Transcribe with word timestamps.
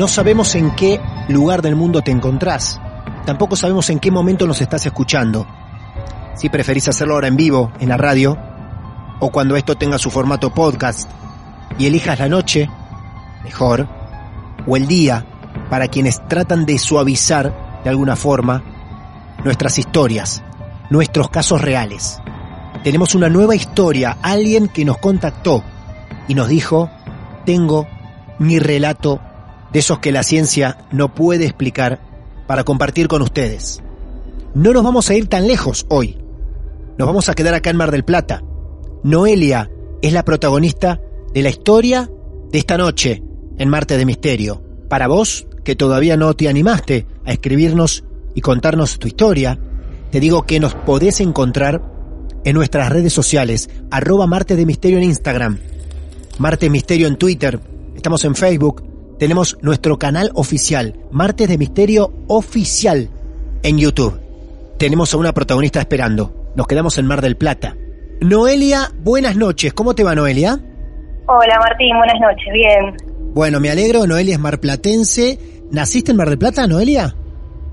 No 0.00 0.08
sabemos 0.08 0.54
en 0.54 0.70
qué 0.76 0.98
lugar 1.28 1.60
del 1.60 1.76
mundo 1.76 2.00
te 2.00 2.10
encontrás. 2.10 2.80
Tampoco 3.26 3.54
sabemos 3.54 3.90
en 3.90 3.98
qué 3.98 4.10
momento 4.10 4.46
nos 4.46 4.62
estás 4.62 4.86
escuchando. 4.86 5.46
Si 6.36 6.48
preferís 6.48 6.88
hacerlo 6.88 7.12
ahora 7.12 7.28
en 7.28 7.36
vivo, 7.36 7.70
en 7.80 7.90
la 7.90 7.98
radio, 7.98 8.34
o 9.20 9.30
cuando 9.30 9.56
esto 9.56 9.76
tenga 9.76 9.98
su 9.98 10.10
formato 10.10 10.54
podcast, 10.54 11.10
y 11.78 11.84
elijas 11.84 12.18
la 12.18 12.30
noche, 12.30 12.70
mejor, 13.44 13.86
o 14.66 14.74
el 14.74 14.86
día, 14.86 15.26
para 15.68 15.88
quienes 15.88 16.26
tratan 16.28 16.64
de 16.64 16.78
suavizar, 16.78 17.82
de 17.84 17.90
alguna 17.90 18.16
forma, 18.16 18.62
nuestras 19.44 19.78
historias, 19.78 20.42
nuestros 20.88 21.28
casos 21.28 21.60
reales. 21.60 22.22
Tenemos 22.82 23.14
una 23.14 23.28
nueva 23.28 23.54
historia, 23.54 24.16
alguien 24.22 24.68
que 24.68 24.86
nos 24.86 24.96
contactó 24.96 25.62
y 26.26 26.34
nos 26.34 26.48
dijo, 26.48 26.88
tengo 27.44 27.86
mi 28.38 28.58
relato 28.58 29.20
de 29.72 29.78
esos 29.78 29.98
que 29.98 30.12
la 30.12 30.22
ciencia 30.22 30.86
no 30.92 31.14
puede 31.14 31.44
explicar 31.44 32.00
para 32.46 32.64
compartir 32.64 33.08
con 33.08 33.22
ustedes. 33.22 33.82
No 34.54 34.72
nos 34.72 34.82
vamos 34.82 35.08
a 35.08 35.14
ir 35.14 35.28
tan 35.28 35.46
lejos 35.46 35.86
hoy. 35.88 36.18
Nos 36.98 37.06
vamos 37.06 37.28
a 37.28 37.34
quedar 37.34 37.54
acá 37.54 37.70
en 37.70 37.76
Mar 37.76 37.90
del 37.90 38.04
Plata. 38.04 38.42
Noelia 39.02 39.70
es 40.02 40.12
la 40.12 40.24
protagonista 40.24 41.00
de 41.32 41.42
la 41.42 41.50
historia 41.50 42.10
de 42.50 42.58
esta 42.58 42.76
noche 42.76 43.22
en 43.58 43.68
Marte 43.68 43.96
de 43.96 44.04
Misterio. 44.04 44.62
Para 44.88 45.06
vos, 45.06 45.46
que 45.64 45.76
todavía 45.76 46.16
no 46.16 46.34
te 46.34 46.48
animaste 46.48 47.06
a 47.24 47.32
escribirnos 47.32 48.04
y 48.34 48.40
contarnos 48.40 48.98
tu 48.98 49.06
historia, 49.06 49.58
te 50.10 50.18
digo 50.18 50.42
que 50.42 50.58
nos 50.58 50.74
podés 50.74 51.20
encontrar 51.20 51.82
en 52.44 52.54
nuestras 52.54 52.88
redes 52.90 53.12
sociales, 53.12 53.70
arroba 53.90 54.26
Marte 54.26 54.56
de 54.56 54.66
Misterio 54.66 54.98
en 54.98 55.04
Instagram, 55.04 55.58
Marte 56.38 56.70
Misterio 56.70 57.06
en 57.06 57.16
Twitter, 57.16 57.60
estamos 57.94 58.24
en 58.24 58.34
Facebook, 58.34 58.82
tenemos 59.20 59.58
nuestro 59.60 59.98
canal 59.98 60.30
oficial, 60.34 60.94
Martes 61.10 61.46
de 61.46 61.58
Misterio 61.58 62.10
Oficial, 62.26 63.10
en 63.62 63.76
YouTube. 63.76 64.18
Tenemos 64.78 65.12
a 65.12 65.18
una 65.18 65.34
protagonista 65.34 65.78
esperando. 65.78 66.32
Nos 66.56 66.66
quedamos 66.66 66.96
en 66.96 67.04
Mar 67.04 67.20
del 67.20 67.36
Plata. 67.36 67.76
Noelia, 68.22 68.90
buenas 68.96 69.36
noches. 69.36 69.74
¿Cómo 69.74 69.94
te 69.94 70.04
va, 70.04 70.14
Noelia? 70.14 70.58
Hola, 71.26 71.58
Martín. 71.60 71.98
Buenas 71.98 72.18
noches. 72.18 72.50
Bien. 72.50 72.96
Bueno, 73.34 73.60
me 73.60 73.70
alegro. 73.70 74.06
Noelia 74.06 74.36
es 74.36 74.40
marplatense. 74.40 75.38
¿Naciste 75.70 76.12
en 76.12 76.16
Mar 76.16 76.30
del 76.30 76.38
Plata, 76.38 76.66
Noelia? 76.66 77.14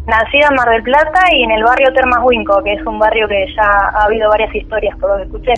Nacida 0.05 0.47
en 0.49 0.55
Mar 0.55 0.69
del 0.69 0.83
Plata 0.83 1.21
y 1.33 1.43
en 1.43 1.51
el 1.51 1.63
barrio 1.63 1.87
Termas 1.95 2.19
Huinco, 2.25 2.61
que 2.61 2.73
es 2.73 2.85
un 2.85 2.99
barrio 2.99 3.25
que 3.29 3.45
ya 3.55 3.63
ha 3.63 4.03
habido 4.03 4.29
varias 4.29 4.53
historias 4.53 4.97
por 4.99 5.11
lo 5.11 5.17
que 5.17 5.23
escuché. 5.23 5.53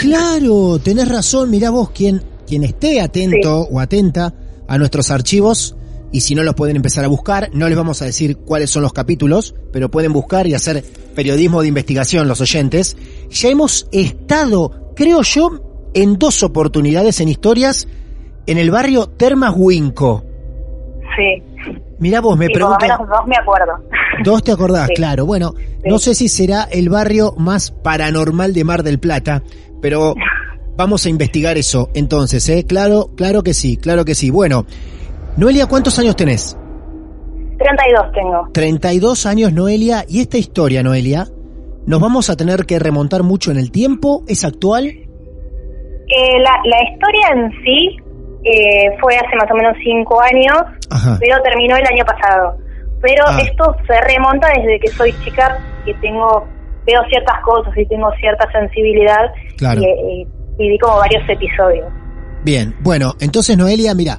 Claro, 0.00 0.78
tenés 0.84 1.08
razón. 1.08 1.50
Mirá 1.50 1.70
vos, 1.70 1.88
quien, 1.92 2.20
quien 2.46 2.62
esté 2.62 3.00
atento 3.00 3.62
o 3.70 3.80
atenta 3.80 4.34
a 4.68 4.78
nuestros 4.78 5.10
archivos 5.10 5.76
y 6.14 6.20
si 6.20 6.36
no 6.36 6.44
los 6.44 6.54
pueden 6.54 6.76
empezar 6.76 7.04
a 7.04 7.08
buscar, 7.08 7.50
no 7.52 7.68
les 7.68 7.76
vamos 7.76 8.00
a 8.00 8.04
decir 8.04 8.36
cuáles 8.36 8.70
son 8.70 8.82
los 8.82 8.92
capítulos, 8.92 9.56
pero 9.72 9.90
pueden 9.90 10.12
buscar 10.12 10.46
y 10.46 10.54
hacer 10.54 10.84
periodismo 11.14 11.60
de 11.60 11.68
investigación 11.68 12.28
los 12.28 12.40
oyentes. 12.40 12.96
Ya 13.30 13.48
hemos 13.48 13.88
estado, 13.90 14.92
creo 14.94 15.22
yo, 15.22 15.90
en 15.92 16.16
dos 16.16 16.44
oportunidades 16.44 17.20
en 17.20 17.28
historias 17.28 17.88
en 18.46 18.58
el 18.58 18.70
barrio 18.70 19.08
Termas 19.08 19.54
Huinco. 19.56 20.24
Sí. 21.16 21.42
Mirá 21.98 22.20
vos, 22.20 22.36
me 22.38 22.46
sí, 22.46 22.52
pregunto... 22.52 22.86
dos 22.86 23.26
me 23.26 23.36
acuerdo. 23.36 23.72
Dos 24.22 24.44
te 24.44 24.52
acordás, 24.52 24.88
claro. 24.94 25.26
Bueno, 25.26 25.54
no 25.84 25.98
sé 25.98 26.14
si 26.14 26.28
será 26.28 26.64
el 26.70 26.90
barrio 26.90 27.34
más 27.36 27.70
paranormal 27.70 28.52
de 28.52 28.64
Mar 28.64 28.82
del 28.82 29.00
Plata, 29.00 29.42
pero 29.80 30.14
Vamos 30.76 31.06
a 31.06 31.08
investigar 31.08 31.56
eso 31.56 31.90
entonces, 31.94 32.48
¿eh? 32.48 32.64
Claro, 32.66 33.10
claro 33.16 33.42
que 33.42 33.54
sí, 33.54 33.76
claro 33.76 34.04
que 34.04 34.14
sí. 34.14 34.30
Bueno, 34.30 34.66
Noelia, 35.36 35.66
¿cuántos 35.66 35.98
años 35.98 36.16
tenés? 36.16 36.56
32 37.58 38.12
tengo. 38.12 38.48
32 38.52 39.26
años, 39.26 39.52
Noelia. 39.52 40.04
¿Y 40.08 40.20
esta 40.20 40.36
historia, 40.38 40.82
Noelia? 40.82 41.26
¿Nos 41.86 42.00
vamos 42.00 42.28
a 42.30 42.36
tener 42.36 42.66
que 42.66 42.78
remontar 42.78 43.22
mucho 43.22 43.50
en 43.52 43.58
el 43.58 43.70
tiempo? 43.70 44.24
¿Es 44.26 44.44
actual? 44.44 44.86
Eh, 44.86 46.38
la, 46.40 46.50
la 46.64 46.90
historia 46.92 47.28
en 47.34 47.50
sí 47.64 47.96
eh, 48.44 48.96
fue 49.00 49.14
hace 49.16 49.36
más 49.36 49.50
o 49.50 49.54
menos 49.54 49.74
5 49.82 50.20
años, 50.22 50.56
pero 51.20 51.42
terminó 51.42 51.76
el 51.76 51.86
año 51.86 52.04
pasado. 52.04 52.56
Pero 53.00 53.24
Ah. 53.26 53.38
esto 53.40 53.76
se 53.86 54.00
remonta 54.12 54.48
desde 54.56 54.80
que 54.80 54.88
soy 54.88 55.12
chica, 55.24 55.58
que 55.84 55.94
tengo 55.94 56.44
veo 56.86 57.00
ciertas 57.08 57.36
cosas 57.44 57.72
y 57.78 57.86
tengo 57.86 58.10
cierta 58.20 58.50
sensibilidad 58.52 59.30
Claro. 59.56 59.80
y 59.80 59.84
eh, 60.22 60.26
viví 60.58 60.78
como 60.78 60.96
varios 60.98 61.22
episodios. 61.28 61.86
Bien, 62.44 62.74
bueno, 62.80 63.14
entonces 63.20 63.56
Noelia, 63.56 63.94
mira, 63.94 64.18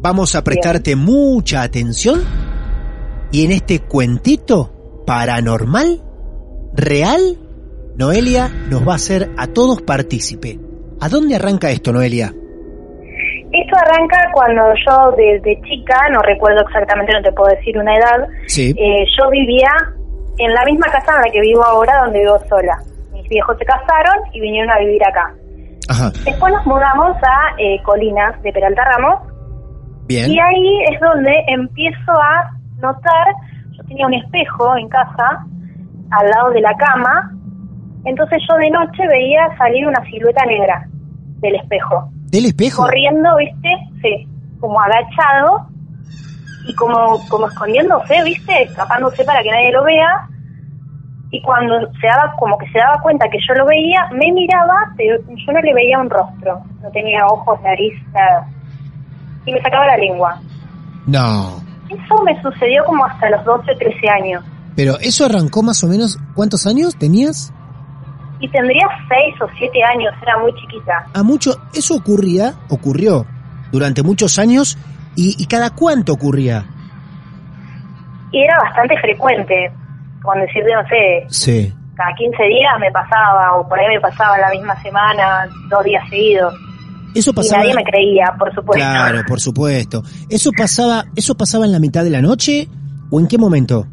vamos 0.00 0.34
a 0.34 0.44
prestarte 0.44 0.94
mucha 0.96 1.62
atención 1.62 2.20
y 3.30 3.44
en 3.46 3.52
este 3.52 3.80
cuentito 3.80 5.02
paranormal, 5.06 6.02
real, 6.74 7.20
Noelia 7.96 8.48
nos 8.70 8.86
va 8.86 8.92
a 8.92 8.96
hacer 8.96 9.30
a 9.38 9.46
todos 9.46 9.82
partícipe. 9.82 10.58
¿A 11.00 11.08
dónde 11.08 11.34
arranca 11.36 11.70
esto, 11.70 11.92
Noelia? 11.92 12.26
Esto 13.52 13.76
arranca 13.76 14.30
cuando 14.32 14.62
yo 14.86 15.14
desde 15.16 15.60
chica, 15.62 15.98
no 16.12 16.20
recuerdo 16.22 16.60
exactamente, 16.66 17.12
no 17.12 17.22
te 17.22 17.32
puedo 17.32 17.54
decir 17.54 17.76
una 17.78 17.94
edad, 17.94 18.28
Sí. 18.46 18.70
eh, 18.70 19.04
yo 19.18 19.28
vivía 19.30 19.68
en 20.38 20.54
la 20.54 20.64
misma 20.64 20.86
casa 20.86 21.16
en 21.16 21.22
la 21.22 21.30
que 21.32 21.40
vivo 21.40 21.62
ahora, 21.64 22.02
donde 22.04 22.20
vivo 22.20 22.38
sola. 22.48 22.78
Mis 23.12 23.28
viejos 23.28 23.56
se 23.58 23.64
casaron 23.64 24.24
y 24.32 24.40
vinieron 24.40 24.70
a 24.70 24.78
vivir 24.78 25.02
acá. 25.06 25.34
Ajá, 25.88 26.10
Después 26.24 26.52
nos 26.52 26.66
mudamos 26.66 27.16
a 27.16 27.54
eh, 27.58 27.80
Colinas 27.82 28.40
de 28.42 28.52
Peralta 28.52 28.84
Ramos 28.84 29.20
bien. 30.06 30.30
y 30.30 30.38
ahí 30.38 30.84
es 30.92 31.00
donde 31.00 31.32
empiezo 31.48 32.12
a 32.12 32.50
notar, 32.80 33.26
yo 33.72 33.82
tenía 33.84 34.06
un 34.06 34.14
espejo 34.14 34.76
en 34.76 34.88
casa 34.88 35.44
al 36.10 36.30
lado 36.30 36.50
de 36.50 36.60
la 36.60 36.74
cama, 36.76 37.32
entonces 38.04 38.42
yo 38.48 38.56
de 38.56 38.70
noche 38.70 39.06
veía 39.08 39.56
salir 39.56 39.86
una 39.86 40.04
silueta 40.04 40.44
negra 40.46 40.86
del 41.40 41.56
espejo, 41.56 42.10
¿Del 42.30 42.46
espejo? 42.46 42.82
corriendo, 42.82 43.36
¿viste? 43.36 43.68
Sí, 44.02 44.28
como 44.60 44.80
agachado 44.80 45.66
y 46.68 46.74
como, 46.76 47.18
como 47.28 47.48
escondiéndose, 47.48 48.22
¿viste? 48.24 48.62
Escapándose 48.62 49.24
para 49.24 49.42
que 49.42 49.50
nadie 49.50 49.72
lo 49.72 49.82
vea. 49.84 50.28
Y 51.34 51.40
cuando 51.40 51.80
se 51.98 52.06
daba, 52.06 52.34
como 52.38 52.58
que 52.58 52.70
se 52.70 52.78
daba 52.78 53.00
cuenta 53.02 53.26
que 53.30 53.38
yo 53.48 53.54
lo 53.54 53.64
veía, 53.64 54.06
me 54.12 54.30
miraba, 54.32 54.92
pero 54.98 55.16
yo 55.26 55.52
no 55.52 55.60
le 55.62 55.72
veía 55.72 55.98
un 55.98 56.10
rostro, 56.10 56.60
no 56.82 56.90
tenía 56.90 57.26
ojos, 57.26 57.58
nariz, 57.62 57.94
nada. 58.12 58.46
y 59.46 59.52
me 59.52 59.62
sacaba 59.62 59.86
la 59.86 59.96
lengua. 59.96 60.38
No. 61.06 61.56
Eso 61.88 62.22
me 62.22 62.40
sucedió 62.42 62.84
como 62.84 63.06
hasta 63.06 63.30
los 63.30 63.42
12, 63.46 63.74
13 63.76 64.08
años. 64.10 64.44
Pero 64.76 64.98
eso 65.00 65.24
arrancó 65.24 65.62
más 65.62 65.82
o 65.82 65.88
menos, 65.88 66.18
¿cuántos 66.34 66.66
años 66.66 66.96
tenías? 66.98 67.50
Y 68.38 68.48
tendría 68.50 68.86
6 69.08 69.40
o 69.40 69.46
7 69.56 69.78
años, 69.84 70.12
era 70.20 70.36
muy 70.36 70.52
chiquita. 70.54 71.06
A 71.14 71.22
mucho, 71.22 71.52
eso 71.72 71.96
ocurría, 71.96 72.52
ocurrió 72.68 73.24
durante 73.70 74.02
muchos 74.02 74.38
años 74.38 74.76
y, 75.16 75.42
y 75.42 75.46
cada 75.46 75.70
cuánto 75.70 76.12
ocurría. 76.12 76.66
Y 78.32 78.42
era 78.42 78.58
bastante 78.58 78.98
frecuente, 79.00 79.72
con 80.22 80.40
decirte, 80.40 80.70
no 80.74 80.82
sé, 80.88 81.26
Sí. 81.28 81.72
cada 81.96 82.14
15 82.14 82.42
días 82.44 82.72
me 82.80 82.90
pasaba, 82.90 83.56
o 83.56 83.68
por 83.68 83.78
ahí 83.78 83.86
me 83.88 84.00
pasaba 84.00 84.38
la 84.38 84.50
misma 84.50 84.80
semana, 84.82 85.46
dos 85.68 85.84
días 85.84 86.02
seguidos. 86.08 86.54
Eso 87.14 87.30
Y 87.30 87.34
pasaba. 87.34 87.62
nadie 87.62 87.74
me 87.74 87.84
creía, 87.84 88.24
por 88.38 88.54
supuesto. 88.54 88.84
Claro, 88.88 89.20
por 89.28 89.38
supuesto. 89.40 90.02
Eso 90.30 90.50
pasaba, 90.56 91.04
eso 91.14 91.34
pasaba 91.34 91.66
en 91.66 91.72
la 91.72 91.78
mitad 91.78 92.04
de 92.04 92.10
la 92.10 92.22
noche 92.22 92.66
o 93.10 93.20
en 93.20 93.26
qué 93.28 93.36
momento? 93.36 93.86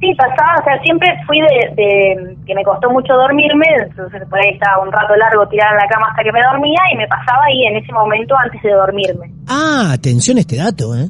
Sí, 0.00 0.12
pasaba, 0.18 0.60
o 0.60 0.64
sea, 0.64 0.78
siempre 0.82 1.08
fui 1.26 1.38
de, 1.40 1.74
de 1.74 2.36
que 2.46 2.54
me 2.54 2.62
costó 2.62 2.90
mucho 2.90 3.14
dormirme, 3.14 3.64
entonces 3.88 4.22
por 4.28 4.38
ahí 4.38 4.50
estaba 4.52 4.82
un 4.84 4.92
rato 4.92 5.16
largo 5.16 5.48
tirada 5.48 5.70
en 5.72 5.78
la 5.78 5.88
cama 5.88 6.08
hasta 6.10 6.22
que 6.22 6.30
me 6.32 6.40
dormía 6.42 6.78
y 6.92 6.96
me 6.98 7.06
pasaba 7.08 7.44
ahí 7.48 7.64
en 7.66 7.76
ese 7.82 7.90
momento 7.92 8.34
antes 8.36 8.62
de 8.62 8.70
dormirme. 8.70 9.32
Ah, 9.48 9.90
atención 9.94 10.36
a 10.36 10.40
este 10.40 10.56
dato, 10.56 10.94
¿eh? 10.94 11.08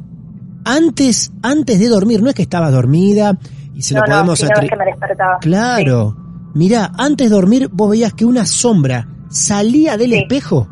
Antes, 0.64 1.32
antes 1.42 1.78
de 1.80 1.88
dormir, 1.88 2.22
no 2.22 2.28
es 2.28 2.34
que 2.34 2.42
estabas 2.42 2.72
dormida 2.72 3.32
y 3.74 3.82
se 3.82 3.94
no, 3.94 4.00
lo 4.00 4.06
podemos 4.06 4.42
no. 4.42 4.48
Claro. 5.40 6.14
Mirá, 6.54 6.90
antes 6.98 7.28
de 7.30 7.34
dormir 7.34 7.68
vos 7.72 7.90
veías 7.90 8.14
que 8.14 8.24
una 8.24 8.44
sombra 8.46 9.06
salía 9.28 9.96
del 9.96 10.10
Sí. 10.12 10.18
espejo. 10.18 10.68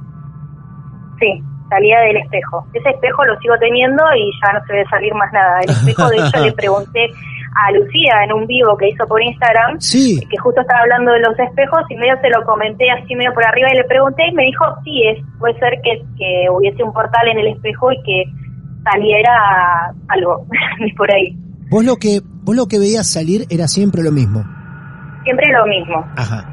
Sí, 1.19 1.43
salía 1.69 1.99
del 2.01 2.17
espejo. 2.19 2.67
Ese 2.73 2.91
espejo 2.91 3.25
lo 3.25 3.39
sigo 3.41 3.55
teniendo 3.59 4.03
y 4.17 4.31
ya 4.45 4.53
no 4.53 4.65
se 4.67 4.73
ve 4.75 4.85
salir 4.91 5.13
más 5.15 5.33
nada. 5.33 5.61
El 5.63 5.71
espejo, 5.71 6.09
de 6.09 6.17
hecho, 6.19 6.45
le 6.45 6.53
pregunté 6.63 7.11
a 7.55 7.71
Lucía 7.73 8.25
en 8.25 8.33
un 8.33 8.47
vivo 8.47 8.77
que 8.79 8.89
hizo 8.89 9.07
por 9.07 9.21
Instagram, 9.23 9.79
Sí. 9.81 10.19
que 10.31 10.39
justo 10.39 10.61
estaba 10.63 10.81
hablando 10.83 11.13
de 11.13 11.21
los 11.21 11.39
espejos 11.39 11.83
y 11.91 11.97
medio 11.97 12.15
se 12.23 12.31
lo 12.31 12.43
comenté 12.45 12.91
así 12.91 13.15
medio 13.15 13.35
por 13.35 13.45
arriba 13.45 13.69
y 13.73 13.77
le 13.77 13.85
pregunté 13.85 14.27
y 14.29 14.33
me 14.33 14.45
dijo, 14.45 14.65
sí, 14.85 15.03
es 15.07 15.19
puede 15.39 15.59
ser 15.59 15.81
que, 15.83 16.03
que 16.17 16.47
hubiese 16.51 16.83
un 16.83 16.93
portal 16.95 17.29
en 17.29 17.39
el 17.41 17.49
espejo 17.49 17.93
y 17.93 18.03
que 18.05 18.25
saliera 18.85 19.93
algo 20.09 20.47
por 20.97 21.13
ahí. 21.13 21.37
Vos 21.73 21.85
lo 21.85 21.97
que, 21.97 22.21
vos 22.23 22.55
lo 22.55 22.67
que 22.69 22.79
veías 22.79 23.07
salir 23.11 23.47
era 23.51 23.67
siempre 23.67 24.03
lo 24.03 24.13
mismo. 24.13 24.45
Siempre 25.25 25.47
lo 25.53 25.67
mismo. 25.67 26.05
Ajá. 26.17 26.49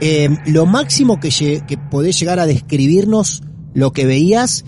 Eh, 0.00 0.28
lo 0.46 0.64
máximo 0.64 1.20
que, 1.20 1.28
que 1.66 1.76
podés 1.76 2.18
llegar 2.18 2.38
a 2.38 2.46
describirnos 2.46 3.42
lo 3.74 3.92
que 3.92 4.06
veías, 4.06 4.64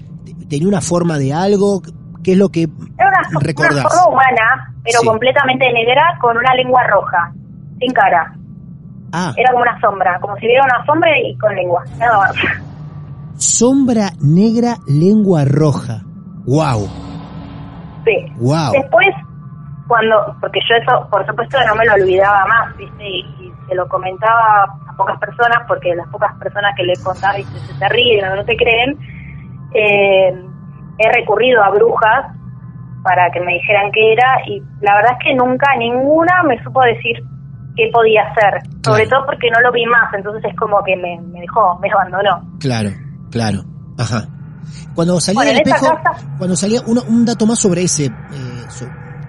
tenía 0.50 0.68
una 0.68 0.80
forma 0.80 1.18
de 1.18 1.32
algo, 1.32 1.82
¿qué 2.22 2.32
es 2.32 2.38
lo 2.38 2.50
que 2.50 2.62
Era 2.62 3.08
una, 3.30 3.52
forma 3.54 4.08
humana, 4.08 4.74
pero 4.84 5.00
Sí. 5.00 5.06
completamente 5.06 5.64
negra, 5.72 6.02
con 6.20 6.36
una 6.36 6.54
lengua 6.54 6.82
roja, 6.88 7.32
sin 7.80 7.92
cara. 7.92 8.34
Ah, 9.12 9.32
Era 9.36 9.52
como 9.52 9.62
una 9.62 9.80
sombra, 9.80 10.18
como 10.20 10.36
si 10.36 10.46
hubiera 10.46 10.64
una 10.64 10.84
sombra 10.86 11.10
y 11.18 11.36
con 11.38 11.54
lengua, 11.54 11.84
nada 11.98 12.18
más. 12.18 12.34
sombra 13.36 14.12
negra, 14.20 14.76
lengua 14.86 15.44
roja. 15.44 16.02
Wow, 16.46 16.88
Sí. 18.04 18.32
wow. 18.38 18.72
Después, 18.72 19.08
cuando, 19.92 20.16
porque 20.40 20.58
yo 20.66 20.74
eso, 20.76 21.06
por 21.10 21.26
supuesto, 21.26 21.58
no 21.68 21.74
me 21.74 21.84
lo 21.84 21.92
olvidaba 21.92 22.46
más, 22.46 22.74
¿viste? 22.78 23.04
Y, 23.06 23.20
y 23.44 23.52
se 23.68 23.74
lo 23.74 23.86
comentaba 23.88 24.64
a 24.64 24.96
pocas 24.96 25.18
personas, 25.18 25.58
porque 25.68 25.94
las 25.94 26.08
pocas 26.08 26.32
personas 26.38 26.72
que 26.74 26.82
le 26.84 26.94
contaba, 27.04 27.34
¿viste? 27.36 27.58
Se, 27.66 27.74
se 27.78 27.88
ríen 27.90 28.24
o 28.24 28.36
no 28.36 28.44
te 28.46 28.56
creen, 28.56 28.98
eh, 29.74 30.32
he 30.98 31.12
recurrido 31.12 31.62
a 31.62 31.68
brujas 31.70 32.24
para 33.02 33.30
que 33.32 33.40
me 33.40 33.52
dijeran 33.54 33.92
qué 33.92 34.12
era, 34.14 34.28
y 34.46 34.62
la 34.80 34.94
verdad 34.96 35.12
es 35.18 35.24
que 35.26 35.34
nunca 35.34 35.66
ninguna 35.76 36.42
me 36.48 36.62
supo 36.64 36.80
decir 36.82 37.22
qué 37.76 37.90
podía 37.92 38.22
hacer, 38.30 38.62
sobre 38.84 39.04
Claro. 39.06 39.10
todo 39.10 39.26
porque 39.26 39.50
no 39.50 39.60
lo 39.60 39.72
vi 39.72 39.84
más, 39.86 40.12
entonces 40.14 40.42
es 40.50 40.56
como 40.56 40.82
que 40.84 40.96
me, 40.96 41.20
me 41.32 41.40
dejó, 41.40 41.78
me 41.80 41.90
abandonó. 41.90 42.40
Claro, 42.60 42.90
claro. 43.30 43.58
Ajá. 43.98 44.22
Cuando 44.94 45.20
salía 45.20 45.38
Bueno, 45.42 45.50
del 45.52 45.60
espejo, 45.68 45.94
casa- 46.02 46.26
cuando 46.38 46.56
salía, 46.56 46.80
uno- 46.86 47.02
un 47.08 47.24
dato 47.24 47.46
más 47.46 47.58
sobre 47.58 47.82
ese, 47.82 48.06
eh, 48.30 48.64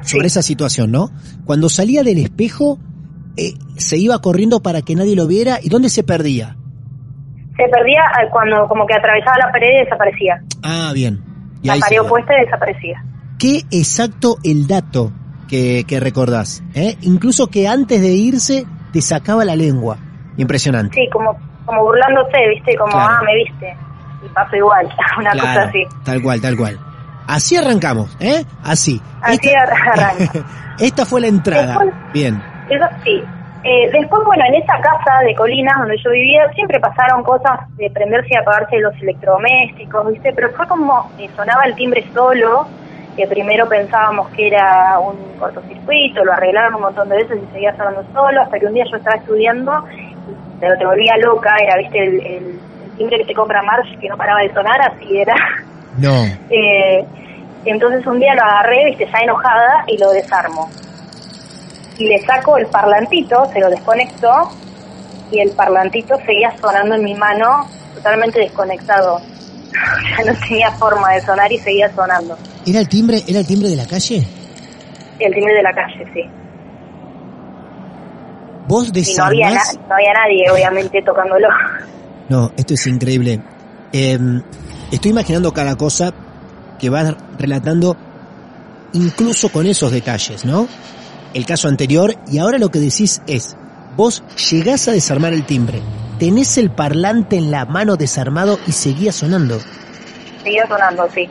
sobre 0.04 0.28
esa 0.28 0.42
situación, 0.42 0.92
¿no? 0.92 1.10
Cuando 1.46 1.70
salía 1.70 2.04
del 2.04 2.18
espejo, 2.20 2.80
eh, 3.38 3.54
se 3.78 3.98
iba 3.98 4.20
corriendo 4.20 4.62
para 4.62 4.82
que 4.82 4.96
nadie 4.96 5.16
lo 5.16 5.28
viera, 5.28 5.60
¿y 5.62 5.70
dónde 5.70 5.90
se 5.90 6.04
perdía? 6.04 6.56
Se 7.58 7.64
perdía 7.70 8.02
eh, 8.22 8.30
cuando 8.32 8.68
como 8.68 8.86
que 8.86 8.94
atravesaba 8.96 9.38
la 9.38 9.52
pared 9.52 9.68
y 9.76 9.84
desaparecía. 9.84 10.44
Ah, 10.64 10.92
bien. 10.94 11.22
Y 11.62 11.68
La 11.68 11.78
pared 11.78 12.02
opuesta 12.02 12.34
y 12.38 12.46
desaparecía. 12.46 13.04
¿Qué 13.40 13.64
exacto 13.72 14.38
el 14.44 14.68
dato 14.68 15.12
que, 15.48 15.84
que 15.88 16.00
recordás? 16.00 16.64
¿eh? 16.74 16.98
Incluso 17.02 17.48
que 17.48 17.68
antes 17.68 18.02
de 18.02 18.14
irse 18.14 18.66
te 18.92 19.02
sacaba 19.02 19.46
la 19.46 19.56
lengua. 19.56 19.98
Impresionante. 20.38 20.96
Sí, 20.96 21.10
como, 21.12 21.38
como 21.66 21.84
burlándose, 21.84 22.38
¿viste? 22.50 22.76
Como, 22.76 22.92
Claro. 22.92 23.16
ah, 23.20 23.22
me 23.24 23.36
viste. 23.36 23.76
Y 24.26 24.30
pasó 24.34 24.56
igual, 24.56 24.88
una 25.20 25.32
cosa 25.32 25.64
así. 25.64 25.84
Tal 26.04 26.22
cual, 26.22 26.42
tal 26.42 26.58
cual. 26.58 26.80
Así 27.28 27.56
arrancamos, 27.58 28.16
¿eh? 28.20 28.44
Así. 28.64 29.02
Así 29.22 29.50
arranca. 29.56 30.14
Esta 30.80 31.06
fue 31.06 31.22
la 31.22 31.28
entrada. 31.28 31.78
Después- 31.80 31.94
Bien. 32.14 32.42
Eso 32.70 32.86
sí. 33.04 33.24
Eh, 33.66 33.90
después, 33.94 34.22
bueno, 34.26 34.44
en 34.50 34.56
esa 34.56 34.74
casa 34.82 35.20
de 35.26 35.34
colinas 35.36 35.78
donde 35.78 35.96
yo 36.04 36.10
vivía, 36.12 36.50
siempre 36.54 36.80
pasaron 36.82 37.24
cosas 37.24 37.60
de 37.78 37.90
prenderse 37.92 38.28
y 38.32 38.38
apagarse 38.38 38.78
los 38.80 38.94
electrodomésticos, 39.02 40.12
¿viste? 40.12 40.34
Pero 40.34 40.50
fue 40.52 40.68
como 40.68 41.10
que 41.18 41.30
sonaba 41.36 41.64
el 41.64 41.74
timbre 41.76 42.04
solo, 42.14 42.68
que 43.16 43.26
primero 43.28 43.70
pensábamos 43.70 44.28
que 44.32 44.48
era 44.48 45.00
un 45.00 45.16
cortocircuito, 45.40 46.26
lo 46.26 46.34
arreglaron 46.34 46.76
un 46.76 46.82
montón 46.82 47.08
de 47.08 47.16
veces 47.18 47.40
y 47.42 47.54
seguía 47.54 47.76
sonando 47.78 48.04
solo, 48.14 48.42
hasta 48.42 48.60
que 48.60 48.66
un 48.66 48.74
día 48.74 48.84
yo 48.92 48.98
estaba 48.98 49.16
estudiando, 49.16 49.86
pero 50.60 50.78
te 50.78 50.86
volvía 50.86 51.16
loca, 51.24 51.56
era, 51.64 51.78
¿viste? 51.78 52.00
El, 52.04 52.20
el- 52.20 52.60
el 52.84 52.98
timbre 52.98 53.18
que 53.20 53.26
te 53.26 53.34
compra 53.34 53.62
Marsh, 53.64 53.98
que 54.00 54.10
no 54.10 54.18
paraba 54.18 54.42
de 54.42 54.54
sonar, 54.54 54.82
así 54.82 55.18
era. 55.18 55.36
No. 55.98 56.26
Eh, 56.50 57.06
entonces 57.66 58.06
un 58.06 58.20
día 58.20 58.34
lo 58.36 58.44
agarré, 58.44 58.86
viste, 58.86 59.06
ya 59.06 59.20
enojada, 59.24 59.84
y 59.88 59.98
lo 59.98 60.12
desarmo. 60.12 60.70
Y 61.98 62.08
le 62.08 62.20
saco 62.26 62.58
el 62.58 62.66
parlantito, 62.68 63.46
se 63.54 63.60
lo 63.60 63.70
desconecto, 63.70 64.30
y 65.32 65.40
el 65.40 65.52
parlantito 65.52 66.16
seguía 66.26 66.54
sonando 66.60 66.96
en 66.96 67.04
mi 67.04 67.16
mano, 67.16 67.68
totalmente 67.96 68.40
desconectado. 68.40 69.20
Sea, 70.16 70.32
no 70.32 70.40
tenía 70.48 70.72
forma 70.72 71.14
de 71.14 71.22
sonar 71.22 71.52
y 71.52 71.58
seguía 71.58 71.92
sonando. 71.94 72.38
¿Era 72.66 72.80
el 72.80 72.88
timbre, 72.88 73.22
era 73.28 73.40
el 73.40 73.48
timbre 73.48 73.70
de 73.70 73.76
la 73.76 73.86
calle? 73.86 74.28
El 75.20 75.34
timbre 75.34 75.54
de 75.54 75.64
la 75.64 75.74
calle, 75.74 76.06
sí. 76.14 76.22
Vos 78.68 78.92
Y 78.94 79.18
no 79.18 79.26
había, 79.26 79.50
desarmás... 79.50 79.80
no 79.88 79.96
había 79.96 80.14
nadie, 80.14 80.52
obviamente, 80.52 81.02
tocándolo. 81.02 81.48
No, 82.30 82.52
esto 82.56 82.74
es 82.74 82.88
increíble. 82.88 83.42
Eh, 83.92 84.18
estoy 84.94 85.12
imaginando 85.12 85.52
cada 85.54 85.76
cosa 85.76 86.14
que 86.80 86.90
vas 86.90 87.16
relatando, 87.38 87.98
incluso 88.94 89.50
con 89.50 89.66
esos 89.66 89.92
detalles, 89.92 90.46
¿no? 90.46 90.68
El 91.34 91.46
caso 91.46 91.68
anterior, 91.68 92.16
y 92.32 92.38
ahora 92.38 92.60
lo 92.60 92.70
que 92.70 92.80
decís 92.80 93.22
es, 93.26 93.58
vos 93.96 94.24
llegás 94.52 94.88
a 94.88 94.92
desarmar 94.92 95.34
el 95.34 95.46
timbre, 95.46 95.82
tenés 96.20 96.60
el 96.60 96.70
parlante 96.70 97.38
en 97.38 97.50
la 97.50 97.66
mano 97.66 97.96
desarmado 97.96 98.60
y 98.68 98.72
seguía 98.72 99.12
sonando. 99.12 99.60
Seguía 100.44 100.68
sonando, 100.68 101.10
sí. 101.10 101.28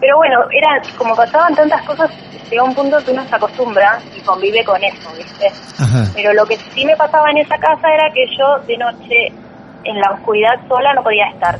Pero 0.00 0.16
bueno, 0.16 0.38
era 0.50 0.82
como 0.96 1.14
pasaban 1.14 1.54
tantas 1.54 1.82
cosas, 1.82 2.10
llega 2.50 2.62
un 2.62 2.74
punto 2.74 2.96
que 3.04 3.10
uno 3.10 3.26
se 3.28 3.34
acostumbra 3.34 4.00
y 4.16 4.20
convive 4.20 4.64
con 4.64 4.82
eso, 4.82 5.10
¿viste? 5.14 5.52
Ajá. 5.78 6.08
Pero 6.14 6.32
lo 6.32 6.46
que 6.46 6.56
sí 6.74 6.86
me 6.86 6.96
pasaba 6.96 7.30
en 7.30 7.38
esa 7.38 7.58
casa 7.58 7.86
era 7.92 8.10
que 8.14 8.24
yo 8.38 8.58
de 8.66 8.78
noche 8.78 9.43
en 9.84 10.00
la 10.00 10.10
oscuridad 10.12 10.54
sola 10.68 10.92
no 10.94 11.02
podía 11.02 11.26
estar. 11.28 11.58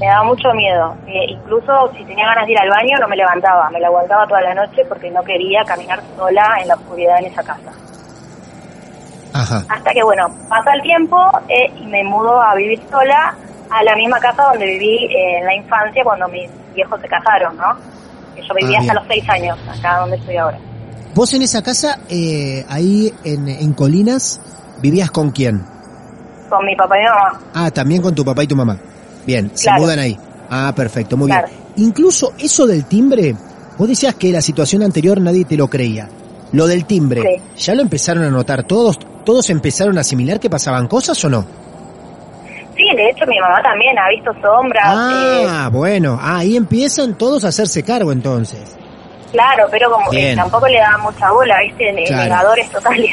Me 0.00 0.06
daba 0.06 0.24
mucho 0.24 0.52
miedo. 0.54 0.96
Eh, 1.06 1.26
incluso 1.28 1.92
si 1.96 2.04
tenía 2.04 2.26
ganas 2.26 2.46
de 2.46 2.52
ir 2.52 2.58
al 2.58 2.70
baño 2.70 2.98
no 3.00 3.08
me 3.08 3.16
levantaba, 3.16 3.70
me 3.70 3.80
la 3.80 3.86
aguantaba 3.86 4.26
toda 4.26 4.40
la 4.40 4.54
noche 4.54 4.84
porque 4.88 5.10
no 5.10 5.22
quería 5.22 5.62
caminar 5.64 6.02
sola 6.16 6.56
en 6.60 6.68
la 6.68 6.74
oscuridad 6.74 7.18
en 7.18 7.26
esa 7.26 7.42
casa. 7.42 7.72
Ajá. 9.32 9.64
Hasta 9.68 9.92
que 9.92 10.02
bueno, 10.02 10.28
pasa 10.48 10.72
el 10.74 10.82
tiempo 10.82 11.16
eh, 11.48 11.72
y 11.76 11.86
me 11.86 12.04
mudo 12.04 12.40
a 12.42 12.54
vivir 12.54 12.80
sola 12.90 13.34
a 13.70 13.82
la 13.82 13.96
misma 13.96 14.18
casa 14.18 14.44
donde 14.50 14.66
viví 14.66 15.06
eh, 15.06 15.38
en 15.38 15.46
la 15.46 15.54
infancia 15.54 16.02
cuando 16.04 16.28
mis 16.28 16.50
viejos 16.74 17.00
se 17.00 17.08
casaron, 17.08 17.56
¿no? 17.56 17.74
Que 18.34 18.42
yo 18.42 18.54
vivía 18.54 18.78
Ah, 18.78 18.80
hasta 18.82 18.94
los 18.94 19.04
seis 19.06 19.24
años, 19.30 19.58
acá 19.68 19.98
donde 20.00 20.16
estoy 20.16 20.36
ahora. 20.36 20.58
Vos 21.14 21.32
en 21.34 21.42
esa 21.42 21.62
casa, 21.62 22.00
eh, 22.08 22.64
ahí 22.68 23.12
en, 23.24 23.48
en 23.48 23.72
Colinas, 23.72 24.40
vivías 24.80 25.10
con 25.10 25.30
quién? 25.30 25.71
Con 26.52 26.66
mi 26.66 26.76
papá 26.76 26.98
y 26.98 27.00
mi 27.00 27.06
mamá. 27.08 27.40
Ah, 27.54 27.70
también 27.70 28.02
con 28.02 28.14
tu 28.14 28.24
papá 28.24 28.42
y 28.44 28.46
tu 28.46 28.54
mamá. 28.56 28.76
Bien, 29.26 29.50
se 29.54 29.70
mudan 29.72 29.98
ahí. 29.98 30.18
Ah, 30.50 30.70
perfecto, 30.76 31.16
muy 31.16 31.28
Claro. 31.28 31.48
bien. 31.48 31.88
Incluso 31.88 32.34
eso 32.38 32.66
del 32.66 32.84
timbre, 32.84 33.34
vos 33.78 33.88
decías 33.88 34.14
que 34.16 34.30
la 34.30 34.42
situación 34.42 34.82
anterior 34.82 35.18
nadie 35.18 35.46
te 35.46 35.56
lo 35.56 35.68
creía. 35.68 36.08
Lo 36.52 36.66
del 36.66 36.84
timbre, 36.84 37.40
Sí. 37.56 37.64
¿ya 37.64 37.74
lo 37.74 37.80
empezaron 37.80 38.24
a 38.24 38.28
notar 38.30 38.64
todos? 38.64 38.98
¿Todos 39.24 39.48
empezaron 39.48 39.96
a 39.96 40.02
asimilar 40.02 40.38
que 40.38 40.50
pasaban 40.50 40.88
cosas 40.88 41.24
o 41.24 41.30
no? 41.30 41.46
Sí, 42.76 42.84
de 42.96 43.08
hecho 43.08 43.24
mi 43.26 43.38
mamá 43.40 43.62
también 43.62 43.98
ha 43.98 44.08
visto 44.10 44.30
sombras. 44.42 44.84
eh, 44.84 45.46
Ah, 45.48 45.70
bueno, 45.72 46.18
ah, 46.20 46.38
ahí 46.38 46.56
empiezan 46.56 47.14
todos 47.16 47.44
a 47.46 47.48
hacerse 47.48 47.82
cargo 47.82 48.12
entonces. 48.12 48.76
claro, 49.30 49.66
pero 49.70 49.90
como 49.90 50.10
que 50.10 50.34
tampoco 50.36 50.68
le 50.68 50.78
daba 50.78 50.98
mucha 50.98 51.30
bola, 51.30 51.54
¿viste? 51.62 51.94
Claro. 52.06 52.22
Negadores 52.24 52.70
totales. 52.70 53.10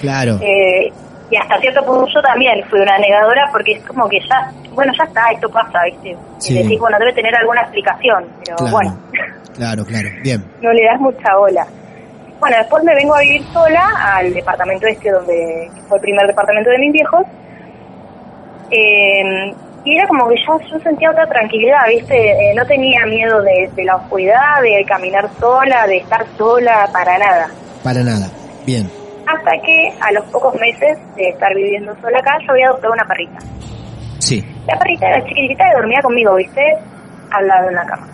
Claro. 0.00 0.38
Eh, 0.42 0.90
y 1.30 1.36
hasta 1.36 1.58
cierto 1.60 1.84
punto 1.84 2.06
yo 2.12 2.20
también 2.22 2.64
fui 2.68 2.80
una 2.80 2.98
negadora 2.98 3.48
porque 3.52 3.72
es 3.72 3.84
como 3.86 4.08
que 4.08 4.18
ya, 4.28 4.50
bueno, 4.72 4.92
ya 4.98 5.04
está, 5.04 5.30
esto 5.30 5.48
pasa, 5.50 5.78
¿viste? 5.84 6.16
Sí. 6.38 6.58
Y 6.58 6.62
decís, 6.62 6.78
bueno, 6.80 6.98
debe 6.98 7.12
tener 7.12 7.34
alguna 7.36 7.60
explicación, 7.62 8.26
pero 8.44 8.56
Claro. 8.56 8.72
bueno, 8.72 8.98
Claro, 9.56 9.84
claro. 9.84 10.08
Bien. 10.22 10.44
no 10.62 10.72
le 10.72 10.84
das 10.84 11.00
mucha 11.00 11.36
bola. 11.36 11.66
Bueno, 12.40 12.56
después 12.56 12.82
me 12.84 12.94
vengo 12.94 13.14
a 13.14 13.20
vivir 13.20 13.42
sola 13.52 14.14
al 14.16 14.32
departamento 14.32 14.86
este 14.86 15.10
donde 15.10 15.70
fue 15.88 15.98
el 15.98 16.02
primer 16.02 16.26
departamento 16.26 16.70
de 16.70 16.78
mis 16.78 16.92
viejos. 16.92 17.26
Eh, 18.70 19.54
y 19.84 19.96
era 19.96 20.06
como 20.08 20.28
que 20.28 20.36
yo, 20.46 20.58
yo 20.70 20.78
sentía 20.80 21.10
otra 21.10 21.26
tranquilidad, 21.26 21.80
¿viste? 21.88 22.14
Eh, 22.16 22.54
no 22.54 22.64
tenía 22.66 23.04
miedo 23.06 23.42
de, 23.42 23.70
de 23.74 23.84
la 23.84 23.96
oscuridad, 23.96 24.62
de 24.62 24.84
caminar 24.86 25.28
sola, 25.38 25.86
de 25.86 25.98
estar 25.98 26.24
sola, 26.36 26.88
para 26.92 27.18
nada. 27.18 27.48
Para 27.82 28.02
nada. 28.02 28.28
Bien. 28.66 28.90
Hasta 29.32 29.52
que 29.64 29.92
a 30.00 30.12
los 30.12 30.24
pocos 30.26 30.54
meses 30.54 30.98
de 31.14 31.28
estar 31.28 31.54
viviendo 31.54 31.94
sola 32.00 32.18
acá, 32.18 32.38
yo 32.44 32.52
había 32.52 32.66
adoptado 32.68 32.92
una 32.92 33.06
perrita. 33.06 33.38
Sí. 34.18 34.44
La 34.66 34.76
perrita 34.78 35.08
era 35.08 35.24
chiquitita 35.24 35.64
y 35.68 35.76
dormía 35.76 36.00
conmigo, 36.02 36.34
¿viste? 36.34 36.60
Al 37.30 37.46
lado 37.46 37.68
de 37.68 37.74
la 37.74 37.86
cama. 37.86 38.08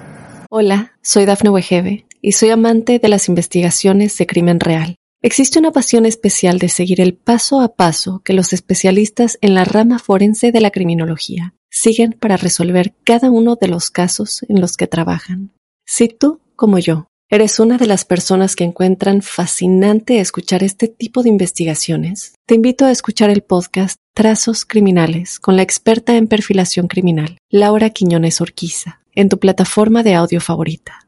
Hola, 0.51 0.93
soy 1.01 1.25
Dafne 1.25 1.51
Wegebe 1.51 2.05
y 2.21 2.33
soy 2.33 2.51
amante 2.51 2.99
de 2.99 3.09
las 3.09 3.29
investigaciones 3.29 4.17
de 4.19 4.27
crimen 4.27 4.61
real. 4.61 4.97
Existe 5.23 5.59
una 5.59 5.73
pasión 5.73 6.05
especial 6.05 6.59
de 6.59 6.69
seguir 6.69 7.01
el 7.01 7.15
paso 7.15 7.61
a 7.61 7.75
paso 7.75 8.21
que 8.23 8.35
los 8.35 8.53
especialistas 8.53 9.39
en 9.41 9.55
la 9.55 9.65
rama 9.65 9.99
forense 9.99 10.53
de 10.53 10.61
la 10.61 10.71
criminología 10.71 11.55
siguen 11.71 12.13
para 12.13 12.37
resolver 12.37 12.95
cada 13.05 13.31
uno 13.31 13.57
de 13.57 13.69
los 13.69 13.91
casos 13.91 14.45
en 14.49 14.61
los 14.61 14.77
que 14.77 14.87
trabajan. 14.87 15.53
Si 15.87 16.09
tú, 16.09 16.41
como 16.57 16.79
yo, 16.79 17.07
eres 17.29 17.59
una 17.59 17.77
de 17.77 17.87
las 17.87 18.05
personas 18.05 18.55
que 18.55 18.63
encuentran 18.63 19.21
fascinante 19.21 20.21
escuchar 20.21 20.63
este 20.63 20.87
tipo 20.87 21.25
de 21.25 21.29
investigaciones, 21.29 22.37
te 22.47 22.55
invito 22.55 22.85
a 22.85 22.93
escuchar 22.93 23.31
el 23.31 23.43
podcast 23.43 23.97
Trazos 24.15 24.65
Criminales 24.65 25.41
con 25.41 25.57
la 25.57 25.63
experta 25.63 26.15
en 26.17 26.29
perfilación 26.29 26.87
criminal, 26.87 27.39
Laura 27.51 27.91
Quiñones 27.91 28.41
Orquiza, 28.41 29.01
en 29.13 29.29
tu 29.29 29.41
plataforma 29.41 30.05
de 30.05 30.15
audio 30.15 30.41
favorita. 30.41 31.01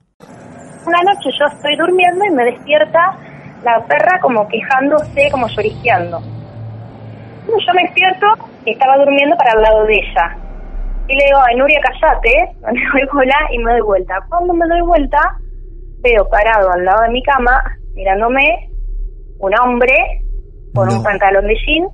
Una 0.86 1.02
noche 1.02 1.30
yo 1.38 1.46
estoy 1.46 1.76
durmiendo 1.76 2.24
y 2.24 2.30
me 2.30 2.44
despierta 2.46 3.16
la 3.62 3.86
perra 3.86 4.18
como 4.20 4.48
quejándose, 4.48 5.30
como 5.30 5.46
lloriqueando. 5.46 6.20
Yo 7.46 7.74
me 7.74 7.82
despierto 7.82 8.26
y 8.64 8.72
estaba 8.72 8.98
durmiendo 8.98 9.36
para 9.36 9.52
el 9.52 9.62
lado 9.62 9.84
de 9.84 9.94
ella. 9.94 10.36
Y 11.06 11.16
le 11.16 11.24
digo, 11.26 11.38
ay 11.46 11.56
Nuria, 11.56 11.80
callate, 11.80 12.56
me 12.72 13.06
doy 13.06 13.28
y 13.52 13.58
me 13.58 13.72
doy 13.72 13.80
vuelta. 13.82 14.14
Cuando 14.28 14.52
me 14.52 14.66
doy 14.66 14.80
vuelta, 14.82 15.38
veo 16.10 16.28
parado 16.28 16.70
al 16.72 16.84
lado 16.84 17.02
de 17.02 17.10
mi 17.10 17.22
cama, 17.22 17.62
mirándome, 17.94 18.70
un 19.38 19.52
hombre 19.60 19.94
con 20.74 20.88
No. 20.88 20.96
un 20.96 21.02
pantalón 21.02 21.46
de 21.46 21.54
jean 21.54 21.88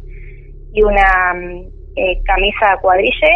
y 0.73 0.83
una 0.83 1.35
mm, 1.35 1.68
eh, 1.97 2.21
camisa 2.25 2.76
cuadrille. 2.83 3.33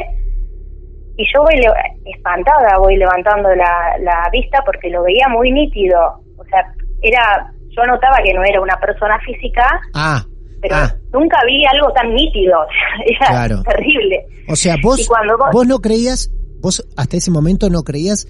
Y 1.16 1.24
yo 1.34 1.42
voy 1.42 1.54
le- 1.56 2.10
espantada, 2.12 2.78
voy 2.78 2.96
levantando 2.96 3.48
la, 3.54 3.96
la 4.00 4.28
vista 4.32 4.62
porque 4.64 4.88
lo 4.90 5.02
veía 5.02 5.26
muy 5.28 5.50
nítido. 5.50 5.98
O 6.36 6.44
sea, 6.44 6.60
era, 7.02 7.52
yo 7.70 7.82
notaba 7.84 8.16
que 8.24 8.32
no 8.34 8.42
era 8.44 8.60
una 8.60 8.76
persona 8.80 9.18
física, 9.26 9.64
Ah. 9.94 10.24
pero 10.62 10.76
ah. 10.76 10.94
nunca 11.12 11.38
vi 11.46 11.64
algo 11.66 11.92
tan 11.92 12.12
nítido. 12.14 12.56
Era 13.06 13.26
Claro. 13.28 13.62
terrible. 13.62 14.26
O 14.48 14.56
sea, 14.56 14.76
vos, 14.82 15.00
Y 15.00 15.06
cuando 15.06 15.36
vos- 15.36 15.50
vos 15.52 15.66
no 15.66 15.78
creías, 15.80 16.30
vos 16.60 16.86
hasta 16.96 17.16
ese 17.16 17.30
momento 17.30 17.68
no 17.68 17.82
creías 17.82 18.26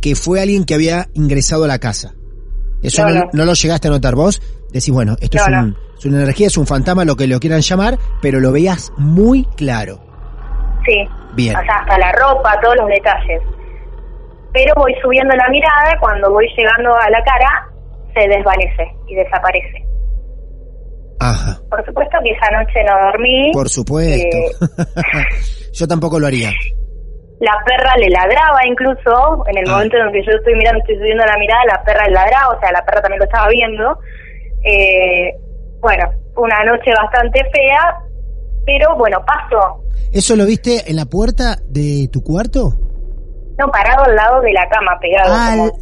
que 0.00 0.14
fue 0.14 0.40
alguien 0.40 0.64
que 0.64 0.74
había 0.74 1.08
ingresado 1.14 1.64
a 1.64 1.68
la 1.68 1.78
casa. 1.78 2.14
Eso 2.82 3.02
No, 3.02 3.08
no, 3.14 3.20
no. 3.20 3.30
no 3.32 3.44
lo 3.44 3.54
llegaste 3.54 3.88
a 3.88 3.90
notar 3.90 4.14
vos. 4.14 4.40
Decís, 4.72 4.90
bueno, 4.90 5.16
esto 5.20 5.38
es, 5.38 5.48
un- 5.48 5.76
es 5.98 6.04
una 6.06 6.22
energía, 6.22 6.46
es 6.48 6.56
un 6.58 6.66
fantasma, 6.66 7.04
lo 7.04 7.16
que 7.16 7.26
lo 7.26 7.40
quieran 7.40 7.60
llamar, 7.62 7.98
pero 8.20 8.38
lo 8.40 8.52
veías 8.52 8.92
muy 8.98 9.44
claro. 9.56 10.00
Sí. 10.86 10.96
Bien. 11.34 11.56
O 11.56 11.60
sea, 11.62 11.76
hasta 11.80 11.98
la 11.98 12.12
ropa, 12.12 12.58
todos 12.62 12.76
los 12.76 12.88
detalles. 12.88 13.42
Pero 14.52 14.72
voy 14.76 14.94
subiendo 15.02 15.34
la 15.36 15.48
mirada, 15.50 15.96
cuando 16.00 16.30
voy 16.30 16.46
llegando 16.56 16.94
a 16.94 17.10
la 17.10 17.22
cara, 17.24 17.68
se 18.14 18.28
desvanece 18.28 18.84
y 19.08 19.14
desaparece. 19.16 19.84
Ajá. 21.18 21.58
Por 21.70 21.84
supuesto 21.84 22.18
que 22.22 22.30
esa 22.30 22.50
noche 22.58 22.84
no 22.86 23.06
dormí. 23.10 23.50
Por 23.52 23.68
supuesto. 23.68 24.36
Eh, 24.36 24.50
Yo 25.72 25.88
tampoco 25.88 26.20
lo 26.20 26.26
haría. 26.26 26.52
La 27.40 27.52
perra 27.66 27.96
le 27.98 28.08
ladraba 28.08 28.60
incluso, 28.66 29.44
en 29.46 29.58
el 29.58 29.68
Ah. 29.68 29.72
momento 29.72 29.96
en 29.98 30.06
el 30.06 30.12
que 30.12 30.24
yo 30.24 30.32
estoy 30.38 30.54
mirando, 30.54 30.80
estoy 30.80 30.96
subiendo 30.96 31.24
la 31.24 31.36
mirada, 31.38 31.60
la 31.66 31.82
perra 31.84 32.06
le 32.06 32.12
ladraba, 32.14 32.56
o 32.56 32.60
sea, 32.60 32.72
la 32.72 32.84
perra 32.84 33.02
también 33.02 33.18
lo 33.18 33.24
estaba 33.26 33.48
viendo. 33.48 33.98
Eh, 34.64 35.34
bueno, 35.80 36.04
una 36.36 36.64
noche 36.64 36.90
bastante 36.96 37.40
fea, 37.52 38.00
pero 38.64 38.96
bueno, 38.96 39.18
pasó. 39.26 39.82
¿Eso 40.12 40.34
lo 40.34 40.46
viste 40.46 40.88
en 40.90 40.96
la 40.96 41.04
puerta 41.04 41.56
de 41.68 42.08
tu 42.10 42.22
cuarto? 42.22 42.72
No, 43.58 43.70
parado 43.70 44.04
al 44.04 44.14
lado 44.16 44.40
de 44.40 44.52
la 44.52 44.66
cama, 44.68 44.98
pegado, 45.00 45.32
Al, 45.34 45.58
como 45.58 45.72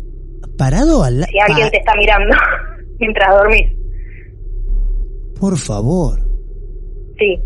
parado 0.58 1.02
al 1.04 1.20
lado. 1.20 1.30
si 1.32 1.38
alguien 1.38 1.70
te 1.70 1.78
está 1.78 1.92
mirando 1.96 2.36
mientras 2.98 3.28
dormís. 3.36 3.72
Por 5.40 5.56
favor. 5.56 6.18
Sí. 7.18 7.40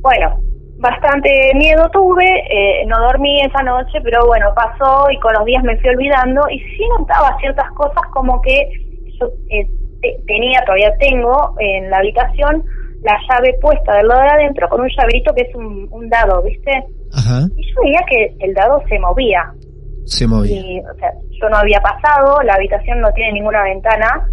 Bueno, 0.00 0.38
bastante 0.78 1.30
miedo 1.54 1.88
tuve, 1.92 2.24
eh, 2.24 2.84
no 2.86 2.98
dormí 3.00 3.40
esa 3.40 3.62
noche, 3.62 3.98
pero 4.02 4.26
bueno, 4.26 4.52
pasó 4.54 5.10
y 5.10 5.18
con 5.20 5.32
los 5.34 5.44
días 5.44 5.62
me 5.62 5.76
fui 5.78 5.90
olvidando 5.90 6.42
y 6.50 6.58
sí 6.58 6.82
notaba 6.98 7.36
ciertas 7.40 7.70
cosas 7.72 8.02
como 8.12 8.40
que 8.42 8.68
yo 9.20 9.26
eh, 9.50 9.66
te- 10.00 10.18
tenía, 10.26 10.60
todavía 10.64 10.92
tengo 10.98 11.54
en 11.60 11.90
la 11.90 11.98
habitación 11.98 12.64
la 13.02 13.16
llave 13.28 13.54
puesta 13.60 13.96
del 13.96 14.08
lado 14.08 14.22
de 14.22 14.28
adentro 14.28 14.68
con 14.68 14.80
un 14.80 14.88
llaverito 14.88 15.34
que 15.34 15.42
es 15.42 15.54
un, 15.54 15.88
un 15.90 16.08
dado, 16.08 16.42
¿viste? 16.42 16.70
Ajá. 17.12 17.46
Y 17.56 17.62
yo 17.70 17.82
veía 17.82 18.00
que 18.08 18.34
el 18.40 18.54
dado 18.54 18.82
se 18.88 18.98
movía. 18.98 19.52
Se 20.06 20.26
movía. 20.26 20.58
Y, 20.60 20.80
o 20.80 20.94
sea, 20.98 21.12
yo 21.30 21.48
no 21.50 21.56
había 21.58 21.80
pasado, 21.80 22.40
la 22.42 22.54
habitación 22.54 23.00
no 23.00 23.12
tiene 23.12 23.32
ninguna 23.34 23.62
ventana, 23.62 24.28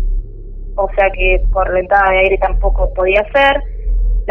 o 0.76 0.90
sea 0.96 1.10
que 1.14 1.42
por 1.52 1.72
la 1.74 1.80
entrada 1.82 2.12
de 2.12 2.20
aire 2.20 2.38
tampoco 2.38 2.94
podía 2.94 3.24
ser. 3.34 3.62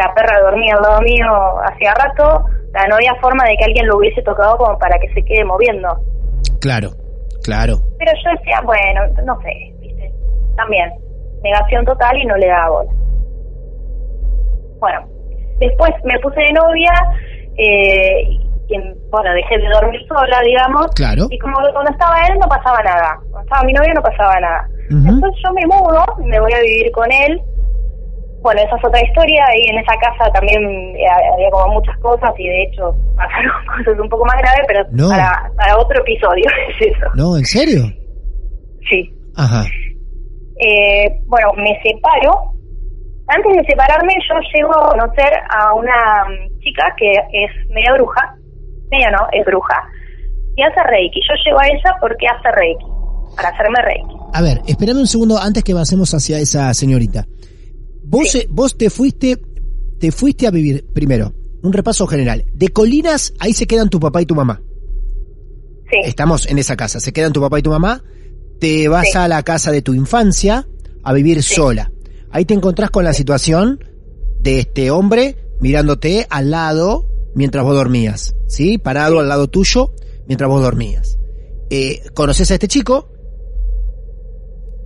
La 0.01 0.11
perra 0.15 0.41
dormía 0.41 0.73
al 0.75 0.81
lado 0.81 1.01
mío 1.01 1.27
hacía 1.71 1.93
rato, 1.93 2.43
no 2.89 2.95
había 2.95 3.13
forma 3.21 3.43
de 3.45 3.55
que 3.57 3.65
alguien 3.65 3.85
lo 3.87 3.97
hubiese 3.97 4.21
tocado 4.23 4.57
como 4.57 4.77
para 4.79 4.97
que 4.97 5.13
se 5.13 5.21
quede 5.23 5.45
moviendo. 5.45 5.89
Claro, 6.59 6.89
claro. 7.43 7.75
Pero 7.99 8.11
yo 8.23 8.31
decía, 8.39 8.61
bueno, 8.65 9.01
no 9.25 9.39
sé, 9.41 9.53
¿viste? 9.79 10.11
También, 10.55 10.89
negación 11.43 11.85
total 11.85 12.17
y 12.17 12.25
no 12.25 12.35
le 12.37 12.47
daba 12.47 12.69
bola. 12.69 12.91
Bueno, 14.79 14.99
después 15.59 15.91
me 16.03 16.17
puse 16.19 16.39
de 16.39 16.53
novia, 16.53 16.93
eh, 17.57 18.23
y 18.67 18.73
en- 18.75 18.95
bueno, 19.11 19.31
dejé 19.33 19.57
de 19.59 19.69
dormir 19.69 20.01
sola, 20.07 20.39
digamos, 20.43 20.87
Claro. 20.95 21.27
y 21.29 21.37
como 21.37 21.53
cuando 21.73 21.91
estaba 21.91 22.15
él 22.27 22.39
no 22.39 22.47
pasaba 22.47 22.81
nada, 22.81 23.19
cuando 23.29 23.41
estaba 23.41 23.63
mi 23.65 23.73
novio 23.73 23.93
no 23.93 24.01
pasaba 24.01 24.39
nada. 24.39 24.67
Entonces 24.89 25.41
yo 25.45 25.53
me 25.53 25.65
mudo, 25.67 26.03
me 26.25 26.39
voy 26.39 26.51
a 26.53 26.59
vivir 26.61 26.91
con 26.91 27.05
él. 27.11 27.39
Bueno, 28.41 28.59
esa 28.61 28.75
es 28.75 28.85
otra 28.85 29.01
historia 29.03 29.43
y 29.55 29.69
en 29.69 29.77
esa 29.79 29.93
casa 30.01 30.31
también 30.33 30.61
eh, 30.95 31.05
había 31.33 31.49
como 31.51 31.75
muchas 31.75 31.95
cosas 31.99 32.31
y 32.37 32.47
de 32.47 32.63
hecho 32.63 32.93
pasaron 33.15 33.51
cosas 33.77 33.99
un 33.99 34.09
poco 34.09 34.25
más 34.25 34.37
graves, 34.41 34.61
pero 34.67 34.83
No. 34.91 35.09
para, 35.09 35.51
para 35.55 35.77
otro 35.77 35.99
episodio 36.01 36.43
es 36.79 36.87
eso. 36.87 37.05
No, 37.15 37.37
¿en 37.37 37.45
serio? 37.45 37.83
Sí. 38.89 39.13
Ajá. 39.35 39.63
Eh, 40.59 41.19
bueno, 41.27 41.53
me 41.57 41.79
separo. 41.81 42.51
Antes 43.27 43.53
de 43.57 43.63
separarme, 43.65 44.13
yo 44.27 44.35
llego 44.53 44.75
a 44.75 44.89
conocer 44.89 45.31
a 45.49 45.73
una 45.73 45.93
mm, 46.27 46.59
chica 46.59 46.83
que 46.97 47.11
es 47.11 47.69
media 47.69 47.93
bruja. 47.93 48.35
Media 48.91 49.09
no, 49.11 49.25
es 49.31 49.45
bruja. 49.45 49.81
Y 50.57 50.63
hace 50.63 50.83
reiki. 50.89 51.19
Yo 51.29 51.33
llego 51.45 51.59
a 51.59 51.67
ella 51.67 51.95
porque 52.01 52.27
hace 52.27 52.51
reiki. 52.51 52.85
Para 53.37 53.49
hacerme 53.49 53.81
reiki. 53.83 54.15
A 54.33 54.41
ver, 54.41 54.59
espérame 54.67 54.97
un 54.99 55.07
segundo 55.07 55.37
antes 55.39 55.63
que 55.63 55.71
avancemos 55.71 56.13
hacia 56.13 56.39
esa 56.39 56.73
señorita. 56.73 57.23
Vos, 58.11 58.29
Sí. 58.31 58.39
eh, 58.39 58.47
vos 58.49 58.77
te 58.77 58.89
fuiste, 58.89 59.41
te 59.99 60.11
fuiste 60.11 60.45
a 60.45 60.51
vivir, 60.51 60.85
primero, 60.93 61.33
un 61.63 61.71
repaso 61.73 62.05
general. 62.07 62.45
De 62.53 62.67
Colinas, 62.67 63.33
ahí 63.39 63.53
se 63.53 63.65
quedan 63.65 63.89
tu 63.89 63.99
papá 63.99 64.21
y 64.21 64.25
tu 64.25 64.35
mamá. 64.35 64.61
Sí, 65.89 65.97
Estamos 66.03 66.45
en 66.47 66.57
esa 66.59 66.75
casa, 66.75 66.99
se 66.99 67.13
quedan 67.13 67.31
tu 67.33 67.39
papá 67.41 67.57
y 67.59 67.61
tu 67.63 67.69
mamá. 67.69 68.03
Te 68.59 68.87
vas 68.89 69.07
Sí. 69.11 69.17
a 69.17 69.27
la 69.27 69.41
casa 69.43 69.71
de 69.71 69.81
tu 69.81 69.93
infancia 69.93 70.67
a 71.03 71.13
vivir 71.13 71.41
sola. 71.41 71.91
Ahí 72.29 72.45
te 72.45 72.53
encontrás 72.53 72.89
con 72.91 73.03
la 73.05 73.13
situación 73.13 73.79
de 74.41 74.59
este 74.59 74.91
hombre 74.91 75.37
mirándote 75.61 76.27
al 76.29 76.51
lado 76.51 77.07
mientras 77.33 77.63
vos 77.63 77.75
dormías, 77.75 78.35
¿sí? 78.47 78.77
Parado 78.77 79.19
al 79.19 79.29
lado 79.29 79.47
tuyo 79.49 79.93
mientras 80.27 80.49
vos 80.49 80.61
dormías. 80.61 81.17
Eh, 81.69 82.01
conoces 82.13 82.51
a 82.51 82.55
este 82.55 82.67
chico, 82.67 83.09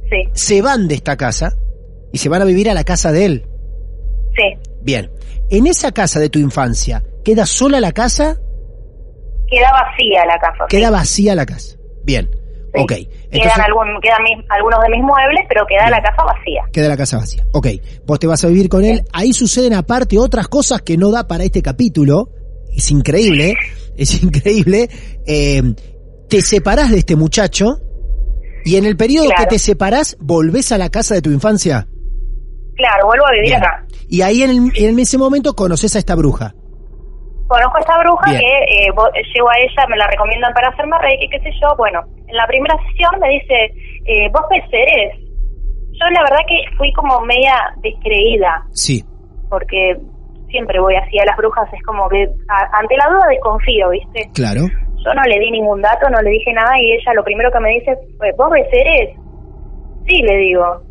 sí, 0.09 0.29
se 0.33 0.61
van 0.61 0.87
de 0.87 0.95
esta 0.95 1.17
casa 1.17 1.57
y 2.15 2.17
se 2.17 2.29
van 2.29 2.41
a 2.41 2.45
vivir 2.45 2.69
a 2.69 2.73
la 2.73 2.85
casa 2.85 3.11
de 3.11 3.25
él. 3.25 3.45
sí. 4.35 4.57
Bien, 4.81 5.11
en 5.49 5.67
esa 5.67 5.91
casa 5.91 6.19
de 6.19 6.29
tu 6.29 6.39
infancia, 6.39 7.03
¿Queda 7.25 7.45
sola 7.47 7.79
la 7.81 7.91
casa? 7.91 8.37
Queda 9.49 9.71
vacía 9.71 10.25
la 10.27 10.37
casa. 10.39 10.65
Queda 10.69 10.89
vacía 10.91 11.33
la 11.35 11.45
casa. 11.45 11.75
Bien. 12.03 12.29
Sí. 12.73 12.81
Ok. 12.81 12.91
Quedan, 13.31 13.61
algún, 13.61 13.87
quedan 14.01 14.21
mis- 14.23 14.45
algunos 14.49 14.79
de 14.83 14.89
mis 14.95 15.03
muebles, 15.03 15.41
pero 15.49 15.65
queda 15.67 15.89
la 15.89 16.01
casa 16.03 16.23
vacía. 16.23 16.61
queda 16.71 16.87
la 16.87 16.95
casa 16.97 17.17
vacía. 17.17 17.43
Ok. 17.53 17.67
Vos 18.05 18.19
te 18.19 18.27
vas 18.27 18.43
a 18.43 18.47
vivir 18.47 18.69
con 18.69 18.83
él. 18.85 19.03
Ahí 19.11 19.33
suceden 19.33 19.73
aparte 19.73 20.17
otras 20.19 20.47
cosas 20.47 20.83
que 20.83 20.97
no 20.97 21.09
da 21.11 21.27
para 21.27 21.43
este 21.43 21.61
capítulo. 21.63 22.29
Es 22.71 22.91
increíble. 22.91 23.55
Es 23.97 24.21
increíble. 24.21 24.87
Eh, 25.25 25.63
te 26.29 26.41
separás 26.43 26.91
de 26.91 26.99
este 26.99 27.15
muchacho. 27.15 27.79
Y 28.65 28.75
en 28.77 28.85
el 28.85 28.97
periodo 28.97 29.25
Claro. 29.29 29.43
que 29.43 29.55
te 29.55 29.59
separás, 29.59 30.15
volvés 30.19 30.71
a 30.71 30.77
la 30.77 30.89
casa 30.89 31.15
de 31.15 31.21
tu 31.23 31.31
infancia. 31.31 31.87
Claro, 32.75 33.07
vuelvo 33.07 33.25
a 33.27 33.31
vivir 33.31 33.49
Bien. 33.49 33.63
acá. 33.63 33.85
Y 34.09 34.21
ahí 34.21 34.43
en, 34.43 34.49
el- 34.49 34.71
en 34.75 34.99
ese 34.99 35.17
momento 35.17 35.53
conoces 35.53 35.95
a 35.95 35.99
esta 35.99 36.15
bruja. 36.15 36.53
Conozco 37.47 37.77
a 37.77 37.79
esta 37.81 37.97
bruja 37.99 38.29
Bien. 38.31 38.41
que 38.41 38.47
eh, 38.47 38.89
llego 39.33 39.49
a 39.49 39.57
ella, 39.59 39.87
me 39.89 39.97
la 39.97 40.07
recomiendan 40.07 40.53
para 40.53 40.69
hacerme 40.69 40.97
reiki, 40.99 41.29
qué 41.29 41.39
sé 41.39 41.51
yo. 41.61 41.75
Bueno, 41.77 42.01
en 42.27 42.35
la 42.35 42.47
primera 42.47 42.75
sesión 42.89 43.19
me 43.21 43.29
dice, 43.29 43.55
eh, 44.05 44.29
¿vos 44.33 44.41
ves 44.49 44.63
seres? 44.71 45.13
Yo 45.93 46.05
la 46.11 46.21
verdad 46.23 46.43
que 46.47 46.75
fui 46.77 46.91
como 46.93 47.21
media 47.21 47.55
descreída, 47.81 48.65
Sí. 48.73 49.03
porque 49.49 49.95
siempre 50.49 50.79
voy 50.81 50.95
así 50.95 51.17
a 51.19 51.25
las 51.25 51.37
brujas, 51.37 51.71
es 51.71 51.81
como 51.83 52.09
que 52.09 52.23
a- 52.49 52.79
ante 52.79 52.97
la 52.97 53.07
duda 53.09 53.27
desconfío, 53.29 53.89
¿viste? 53.91 54.29
Claro. 54.33 54.61
Yo 55.05 55.13
no 55.13 55.21
le 55.23 55.39
di 55.39 55.51
ningún 55.51 55.81
dato, 55.81 56.09
no 56.09 56.19
le 56.21 56.31
dije 56.31 56.51
nada 56.51 56.71
y 56.81 56.93
ella 56.93 57.13
lo 57.13 57.23
primero 57.23 57.51
que 57.51 57.59
me 57.59 57.69
dice 57.77 57.95
fue, 58.17 58.31
¿vos 58.37 58.49
ves 58.51 58.67
seres? 58.71 59.15
Sí, 60.07 60.21
le 60.23 60.37
digo. 60.37 60.81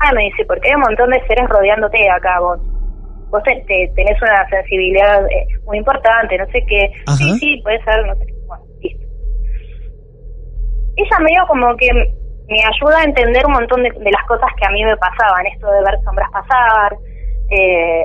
Ah, 0.00 0.12
me 0.14 0.22
dice, 0.24 0.44
porque 0.46 0.68
hay 0.68 0.74
un 0.76 0.82
montón 0.82 1.10
de 1.10 1.20
seres 1.26 1.48
rodeándote 1.48 1.98
acá 2.10 2.40
vos. 2.40 2.60
Vos 3.30 3.42
te- 3.42 3.62
te- 3.66 3.92
tenés 3.94 4.20
una 4.22 4.48
sensibilidad 4.48 5.26
eh, 5.26 5.46
muy 5.66 5.78
importante, 5.78 6.38
no 6.38 6.46
sé 6.46 6.64
qué. 6.66 6.78
Ajá. 7.06 7.16
Sí, 7.16 7.38
sí, 7.38 7.60
puede 7.62 7.82
ser, 7.84 8.06
no 8.06 8.14
sé 8.16 8.26
qué. 8.26 8.32
Bueno, 8.46 8.64
listo. 8.80 9.06
Ella 10.96 11.18
medio 11.20 11.46
como 11.46 11.76
que 11.76 11.88
me 11.92 12.56
ayuda 12.64 13.00
a 13.00 13.04
entender 13.04 13.44
un 13.46 13.52
montón 13.52 13.82
de, 13.82 13.90
de 13.90 14.10
las 14.10 14.24
cosas 14.26 14.48
que 14.58 14.66
a 14.66 14.70
mí 14.70 14.82
me 14.84 14.96
pasaban, 14.96 15.46
esto 15.46 15.66
de 15.70 15.80
ver 15.84 15.94
sombras 16.04 16.30
pasar, 16.32 16.96
eh, 17.50 18.02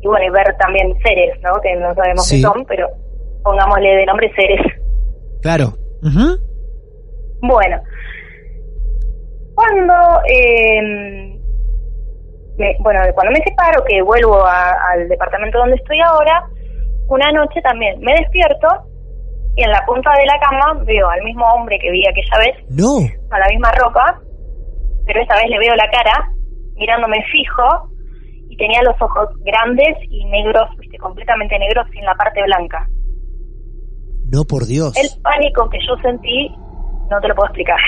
y 0.00 0.06
bueno, 0.08 0.24
y 0.26 0.30
ver 0.30 0.56
también 0.58 0.94
seres, 1.04 1.38
¿no? 1.42 1.60
Que 1.60 1.74
no 1.76 1.94
sabemos 1.94 2.26
Sí. 2.26 2.36
qué 2.36 2.42
son, 2.42 2.64
pero 2.66 2.88
pongámosle 3.42 3.88
de 3.96 4.06
nombre 4.06 4.32
seres. 4.34 4.60
Claro. 5.42 5.66
Ujú. 6.02 6.38
Bueno, 7.42 7.76
cuando, 9.56 9.94
eh, 10.28 11.32
me- 12.58 12.76
bueno, 12.80 13.00
cuando 13.14 13.32
me 13.32 13.42
separo, 13.42 13.82
que 13.88 14.02
vuelvo 14.02 14.44
a- 14.46 14.76
al 14.92 15.08
departamento 15.08 15.58
donde 15.58 15.76
estoy 15.76 15.98
ahora, 16.00 16.44
una 17.08 17.32
noche 17.32 17.60
también 17.62 17.98
me 18.00 18.12
despierto 18.14 18.68
y 19.56 19.62
en 19.64 19.70
la 19.70 19.82
punta 19.86 20.10
de 20.18 20.26
la 20.26 20.38
cama 20.40 20.84
veo 20.84 21.08
al 21.08 21.22
mismo 21.22 21.44
hombre 21.46 21.78
que 21.80 21.90
vi 21.90 22.02
aquella 22.06 22.38
vez, 22.38 22.56
No. 22.70 22.98
con 23.30 23.40
la 23.40 23.48
misma 23.48 23.72
ropa, 23.72 24.20
pero 25.06 25.20
esta 25.22 25.36
vez 25.36 25.48
le 25.48 25.58
veo 25.58 25.74
la 25.74 25.88
cara, 25.90 26.30
mirándome 26.74 27.16
fijo, 27.32 27.90
y 28.50 28.56
tenía 28.58 28.82
los 28.82 29.00
ojos 29.00 29.30
grandes 29.40 29.96
y 30.10 30.24
negros, 30.26 30.68
viste, 30.78 30.98
completamente 30.98 31.58
negros, 31.58 31.86
sin 31.92 32.04
la 32.04 32.14
parte 32.14 32.42
blanca. 32.42 32.86
No, 34.30 34.44
por 34.44 34.66
Dios. 34.66 34.94
El 34.96 35.08
pánico 35.22 35.68
que 35.70 35.78
yo 35.86 35.96
sentí, 36.02 36.54
no 37.10 37.20
te 37.20 37.28
lo 37.28 37.34
puedo 37.34 37.46
explicar. 37.48 37.78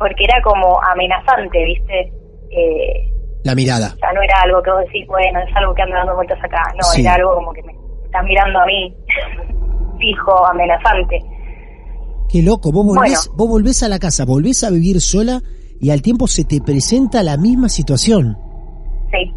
Porque 0.00 0.24
era 0.24 0.42
como 0.42 0.80
amenazante, 0.82 1.64
¿viste? 1.64 2.12
Eh, 2.50 3.12
La 3.44 3.54
mirada. 3.54 3.92
o 3.94 3.98
sea, 3.98 4.12
no 4.12 4.22
era 4.22 4.34
algo 4.42 4.60
que 4.62 4.70
vos 4.72 4.80
decís, 4.86 5.06
bueno, 5.06 5.38
es 5.46 5.54
algo 5.56 5.72
que 5.74 5.82
anda 5.82 5.98
dando 5.98 6.16
vueltas 6.16 6.38
acá. 6.42 6.62
No, 6.76 6.82
Sí. 6.88 7.02
era 7.02 7.14
algo 7.14 7.34
como 7.36 7.52
que 7.52 7.62
me 7.62 7.72
estás 8.06 8.24
mirando 8.24 8.58
a 8.58 8.66
mí, 8.66 8.92
fijo, 10.00 10.46
amenazante. 10.46 11.20
Qué 12.28 12.42
loco. 12.42 12.72
Vos 12.72 12.86
volvés, 12.86 13.26
Bueno. 13.28 13.36
vos 13.36 13.48
volvés 13.48 13.82
a 13.84 13.88
la 13.88 13.98
casa, 14.00 14.24
volvés 14.24 14.64
a 14.64 14.70
vivir 14.70 15.00
sola 15.00 15.40
y 15.80 15.90
al 15.90 16.00
tiempo 16.02 16.26
se 16.26 16.44
te 16.44 16.60
presenta 16.60 17.22
la 17.22 17.36
misma 17.36 17.68
situación. 17.68 18.36
Sí. 19.12 19.32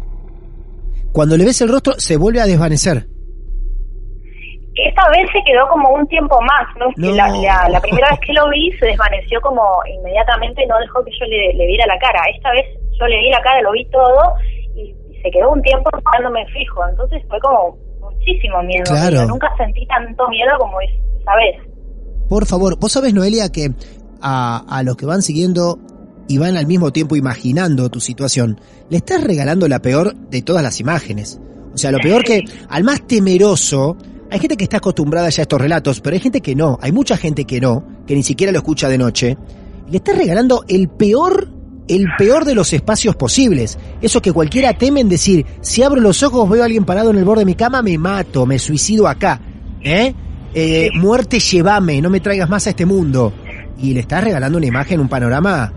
Cuando 1.12 1.36
le 1.36 1.44
ves 1.44 1.60
el 1.60 1.68
rostro, 1.68 1.94
se 1.98 2.16
vuelve 2.16 2.40
a 2.40 2.46
desvanecer. 2.46 3.06
Esta 4.76 5.08
vez 5.10 5.30
se 5.32 5.38
quedó 5.46 5.68
como 5.68 5.90
un 5.90 6.06
tiempo 6.08 6.36
más, 6.42 6.66
¿no? 6.78 6.86
La, 7.14 7.28
la- 7.28 7.68
la 7.68 7.80
primera 7.80 8.10
vez 8.10 8.18
que 8.26 8.32
lo 8.32 8.48
vi 8.50 8.72
se 8.80 8.86
desvaneció 8.86 9.40
como 9.40 9.62
inmediatamente, 9.86 10.66
no 10.66 10.78
dejó 10.80 11.04
que 11.04 11.12
yo 11.18 11.26
le, 11.26 11.54
le 11.54 11.66
viera 11.66 11.86
la 11.86 11.98
cara. 11.98 12.20
Esta 12.34 12.50
vez 12.50 12.66
yo 12.98 13.06
le 13.06 13.18
vi 13.18 13.30
la 13.30 13.40
cara, 13.42 13.62
lo 13.62 13.72
vi 13.72 13.84
todo 13.86 14.34
y, 14.74 14.94
se 15.22 15.30
quedó 15.30 15.52
un 15.52 15.62
tiempo 15.62 15.88
mirándome 15.96 16.44
fijo. 16.52 16.86
Entonces 16.88 17.22
fue 17.28 17.38
como 17.40 17.78
muchísimo 18.00 18.62
miedo. 18.64 18.84
Claro. 18.84 19.16
Yo 19.16 19.26
nunca 19.26 19.48
sentí 19.56 19.86
tanto 19.86 20.28
miedo 20.28 20.50
como 20.58 20.80
es- 20.80 20.90
esa 21.20 21.34
vez. 21.36 21.56
Por 22.28 22.44
favor, 22.46 22.76
vos 22.78 22.90
sabés, 22.92 23.14
Noelia, 23.14 23.50
que 23.50 23.68
a, 24.20 24.64
a 24.68 24.82
los 24.82 24.96
que 24.96 25.06
van 25.06 25.22
siguiendo 25.22 25.78
y 26.26 26.38
van 26.38 26.56
al 26.56 26.66
mismo 26.66 26.90
tiempo 26.90 27.16
imaginando 27.16 27.90
tu 27.90 28.00
situación, 28.00 28.58
le 28.90 28.96
estás 28.96 29.22
regalando 29.22 29.68
la 29.68 29.80
peor 29.80 30.14
de 30.14 30.42
todas 30.42 30.62
las 30.62 30.80
imágenes. 30.80 31.40
O 31.74 31.76
sea, 31.78 31.90
lo 31.92 31.98
peor 31.98 32.24
que 32.24 32.42
al 32.70 32.82
más 32.84 33.06
temeroso, 33.06 33.96
hay 34.34 34.40
gente 34.40 34.56
que 34.56 34.64
está 34.64 34.78
acostumbrada 34.78 35.28
ya 35.28 35.42
a 35.42 35.44
estos 35.44 35.60
relatos, 35.60 36.00
pero 36.00 36.14
hay 36.14 36.20
gente 36.20 36.40
que 36.40 36.56
no, 36.56 36.76
hay 36.82 36.90
mucha 36.90 37.16
gente 37.16 37.44
que 37.44 37.60
no, 37.60 37.84
que 38.04 38.16
ni 38.16 38.24
siquiera 38.24 38.50
lo 38.50 38.58
escucha 38.58 38.88
de 38.88 38.98
noche, 38.98 39.38
y 39.86 39.92
le 39.92 39.98
estás 39.98 40.18
regalando 40.18 40.64
el 40.66 40.88
peor, 40.88 41.48
el 41.86 42.08
peor 42.18 42.44
de 42.44 42.56
los 42.56 42.72
espacios 42.72 43.14
posibles. 43.14 43.78
Eso 44.02 44.20
que 44.20 44.32
cualquiera 44.32 44.76
teme 44.76 44.98
en 44.98 45.08
decir, 45.08 45.46
si 45.60 45.84
abro 45.84 46.00
los 46.00 46.24
ojos 46.24 46.50
veo 46.50 46.62
a 46.62 46.64
alguien 46.64 46.84
parado 46.84 47.10
en 47.10 47.16
el 47.18 47.24
borde 47.24 47.42
de 47.42 47.46
mi 47.46 47.54
cama, 47.54 47.80
me 47.80 47.96
mato, 47.96 48.44
me 48.44 48.58
suicido 48.58 49.06
acá. 49.06 49.40
¿Eh? 49.80 50.12
Eh, 50.52 50.88
muerte, 50.96 51.38
llévame, 51.38 52.02
no 52.02 52.10
me 52.10 52.18
traigas 52.18 52.50
más 52.50 52.66
a 52.66 52.70
este 52.70 52.86
mundo. 52.86 53.32
Y 53.78 53.94
le 53.94 54.00
estás 54.00 54.24
regalando 54.24 54.58
una 54.58 54.66
imagen, 54.66 54.98
un 54.98 55.08
panorama 55.08 55.72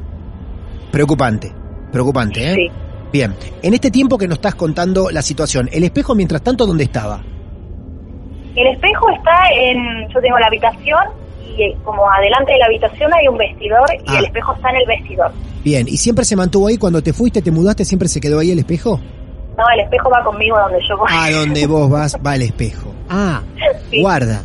preocupante. 0.91 1.54
Preocupante, 1.91 2.54
¿eh? 2.54 2.56
Sí. 2.56 2.72
Bien, 3.13 3.36
en 3.62 3.74
este 3.76 3.91
tiempo 3.91 4.17
que 4.17 4.28
nos 4.28 4.39
estás 4.39 4.56
contando 4.56 5.12
la 5.12 5.22
situación, 5.22 5.70
el 5.72 5.84
espejo 5.84 6.15
mientras 6.15 6.41
tanto, 6.41 6.65
¿dónde 6.65 6.86
estaba? 6.86 7.24
El 8.58 8.67
espejo 8.67 9.10
está 9.12 9.34
en, 9.54 10.08
yo 10.10 10.20
tengo 10.22 10.38
la 10.39 10.48
habitación 10.48 11.00
y 11.46 11.62
eh, 11.63 11.78
como 11.84 12.10
adelante 12.12 12.54
de 12.54 12.60
la 12.60 12.65
habitación 12.65 13.12
hay 13.13 13.28
un 13.28 13.38
vestidor 13.38 13.86
y 13.93 14.12
Ah. 14.12 14.20
el 14.20 14.26
espejo 14.26 14.54
está 14.56 14.70
en 14.72 14.76
el 14.78 14.86
vestidor. 14.88 15.32
Bien, 15.63 15.88
¿y 15.88 15.98
siempre 15.98 16.26
se 16.26 16.36
mantuvo 16.36 16.67
ahí 16.67 16.78
cuando 16.78 17.02
te 17.02 17.13
fuiste, 17.13 17.41
te 17.41 17.52
mudaste, 17.52 17.86
siempre 17.86 18.08
se 18.08 18.20
quedó 18.20 18.39
ahí 18.39 18.52
el 18.52 18.60
espejo? 18.60 19.00
No, 19.58 19.63
el 19.74 19.80
espejo 19.82 20.10
va 20.10 20.24
conmigo 20.24 20.58
donde 20.60 20.80
yo 20.88 20.98
voy. 20.98 21.08
A 21.12 21.32
donde 21.32 21.65
vos 21.67 21.89
vas, 21.89 22.17
va 22.26 22.36
el 22.36 22.43
espejo. 22.43 22.91
Ah, 23.10 23.41
Sí. 23.89 24.02
guarda. 24.02 24.41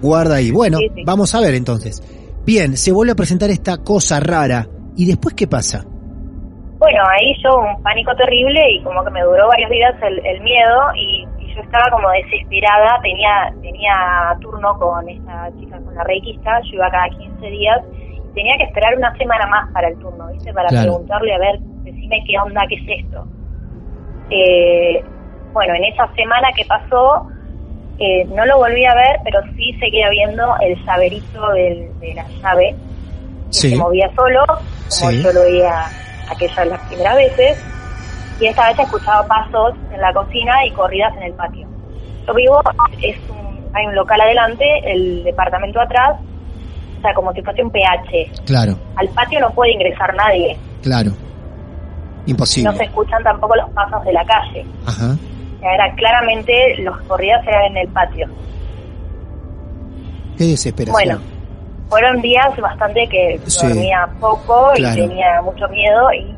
Guarda 0.00 0.36
ahí. 0.36 0.50
Bueno, 0.50 0.78
Sí, 0.78 0.88
sí. 0.94 1.02
vamos 1.04 1.34
a 1.34 1.40
ver 1.40 1.54
entonces. 1.54 2.02
Bien, 2.44 2.76
se 2.76 2.92
vuelve 2.92 3.12
a 3.12 3.16
presentar 3.16 3.50
esta 3.50 3.78
cosa 3.78 4.20
rara. 4.20 4.66
¿Y 4.96 5.06
después 5.06 5.34
qué 5.34 5.46
pasa? 5.46 5.84
Bueno, 6.78 7.02
ahí 7.10 7.32
yo 7.42 7.56
un 7.56 7.82
pánico 7.82 8.14
terrible 8.16 8.60
y 8.72 8.82
como 8.82 9.02
que 9.04 9.10
me 9.10 9.22
duró 9.22 9.48
varios 9.48 9.70
días 9.70 9.94
el, 10.02 10.24
el 10.26 10.40
miedo 10.42 10.78
y 10.94 11.25
yo 11.56 11.62
estaba 11.62 11.84
como 11.90 12.08
desesperada, 12.10 13.00
tenía 13.02 13.52
tenía 13.62 14.36
turno 14.40 14.78
con 14.78 15.08
esta 15.08 15.50
chica, 15.58 15.78
con 15.80 15.94
la 15.94 16.04
reikista, 16.04 16.60
yo 16.62 16.74
iba 16.74 16.90
cada 16.90 17.08
15 17.08 17.46
días 17.46 17.80
y 17.94 18.34
tenía 18.34 18.56
que 18.58 18.64
esperar 18.64 18.94
una 18.96 19.16
semana 19.16 19.46
más 19.46 19.72
para 19.72 19.88
el 19.88 19.98
turno, 19.98 20.28
¿viste? 20.32 20.52
Para 20.52 20.68
Claro. 20.68 20.84
preguntarle, 20.92 21.34
a 21.34 21.38
ver, 21.38 21.58
decime 21.84 22.22
qué 22.28 22.38
onda, 22.38 22.62
qué 22.68 22.74
es 22.76 23.04
esto. 23.04 23.26
Eh, 24.30 25.04
bueno, 25.52 25.74
en 25.74 25.84
esa 25.84 26.06
semana 26.14 26.48
que 26.54 26.64
pasó, 26.66 27.26
eh, 27.98 28.24
no 28.26 28.44
lo 28.44 28.58
volví 28.58 28.84
a 28.84 28.94
ver, 28.94 29.20
pero 29.24 29.40
sí 29.56 29.72
seguía 29.80 30.10
viendo 30.10 30.54
el 30.60 30.76
llaverito 30.84 31.48
del- 31.52 31.98
de 32.00 32.14
la 32.14 32.26
llave 32.42 32.74
que 33.46 33.52
Sí. 33.52 33.70
se 33.70 33.76
movía 33.76 34.10
solo, 34.14 34.44
como 34.46 35.10
Sí. 35.10 35.22
yo 35.22 35.32
lo 35.32 35.40
veía 35.42 35.84
aquellas 36.30 36.66
las 36.66 36.80
primeras 36.88 37.16
veces, 37.16 37.64
y 38.40 38.46
esta 38.46 38.68
vez 38.68 38.78
escuchaba 38.78 39.26
pasos 39.26 39.74
en 39.92 40.00
la 40.00 40.12
cocina 40.12 40.64
y 40.66 40.70
corridas 40.72 41.14
en 41.16 41.22
el 41.24 41.32
patio. 41.34 41.66
Yo 42.26 42.34
vivo, 42.34 42.60
es 43.02 43.16
un, 43.30 43.64
hay 43.74 43.86
un 43.86 43.94
local 43.94 44.20
adelante, 44.20 44.64
el 44.84 45.24
departamento 45.24 45.80
atrás, 45.80 46.16
o 46.98 47.00
sea, 47.02 47.14
como 47.14 47.32
si 47.32 47.42
fuese 47.42 47.62
un 47.62 47.70
PH. 47.70 48.30
Claro, 48.46 48.76
Al 48.96 49.08
patio 49.10 49.40
no 49.40 49.50
puede 49.50 49.72
ingresar 49.72 50.14
nadie, 50.14 50.56
claro. 50.82 51.10
Imposible. 52.26 52.70
no 52.72 52.76
se 52.76 52.84
escuchan 52.84 53.22
tampoco 53.22 53.54
los 53.54 53.70
pasos 53.70 54.04
de 54.04 54.12
la 54.12 54.24
calle. 54.24 54.66
Ajá. 54.86 55.16
Era 55.62 55.94
claramente, 55.94 56.76
los 56.78 56.96
corridas 57.02 57.46
eran 57.46 57.66
en 57.66 57.76
el 57.78 57.88
patio. 57.88 58.26
Qué 60.36 60.44
desesperación. 60.44 60.92
Bueno, 60.92 61.20
fueron 61.88 62.20
días 62.20 62.56
bastante 62.60 63.06
que 63.08 63.40
Sí. 63.46 63.66
dormía 63.66 64.08
poco 64.20 64.70
Claro. 64.74 65.04
y 65.04 65.08
tenía 65.08 65.40
mucho 65.42 65.66
miedo 65.68 66.12
y 66.12 66.35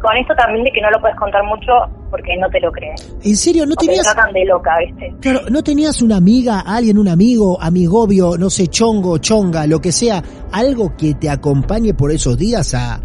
con 0.00 0.16
esto 0.16 0.34
también 0.34 0.64
de 0.64 0.70
que 0.72 0.80
no 0.80 0.90
lo 0.90 1.00
puedes 1.00 1.16
contar 1.16 1.42
mucho 1.44 1.72
porque 2.10 2.36
no 2.38 2.48
te 2.50 2.60
lo 2.60 2.70
creen. 2.72 2.94
¿En 3.24 3.36
serio? 3.36 3.66
¿No 3.66 3.72
O 3.72 3.76
te 3.76 3.86
tenías, 3.86 4.04
tratan 4.12 4.32
de 4.32 4.44
loca, 4.44 4.76
¿viste? 4.78 5.14
claro, 5.20 5.40
¿No 5.50 5.62
tenías 5.62 6.00
una 6.02 6.16
amiga, 6.16 6.60
alguien, 6.60 6.98
un 6.98 7.08
amigo, 7.08 7.60
amigobio, 7.60 8.36
no 8.38 8.48
sé, 8.50 8.68
chongo, 8.68 9.18
chonga, 9.18 9.66
lo 9.66 9.80
que 9.80 9.92
sea, 9.92 10.22
algo 10.52 10.96
que 10.96 11.14
te 11.14 11.28
acompañe 11.30 11.94
por 11.94 12.10
esos 12.10 12.36
días 12.38 12.74
a, 12.74 13.00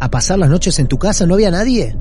a 0.00 0.08
pasar 0.10 0.38
las 0.38 0.50
noches 0.50 0.78
en 0.78 0.88
tu 0.88 0.98
casa? 0.98 1.26
¿No 1.26 1.34
había 1.34 1.50
nadie? 1.50 1.94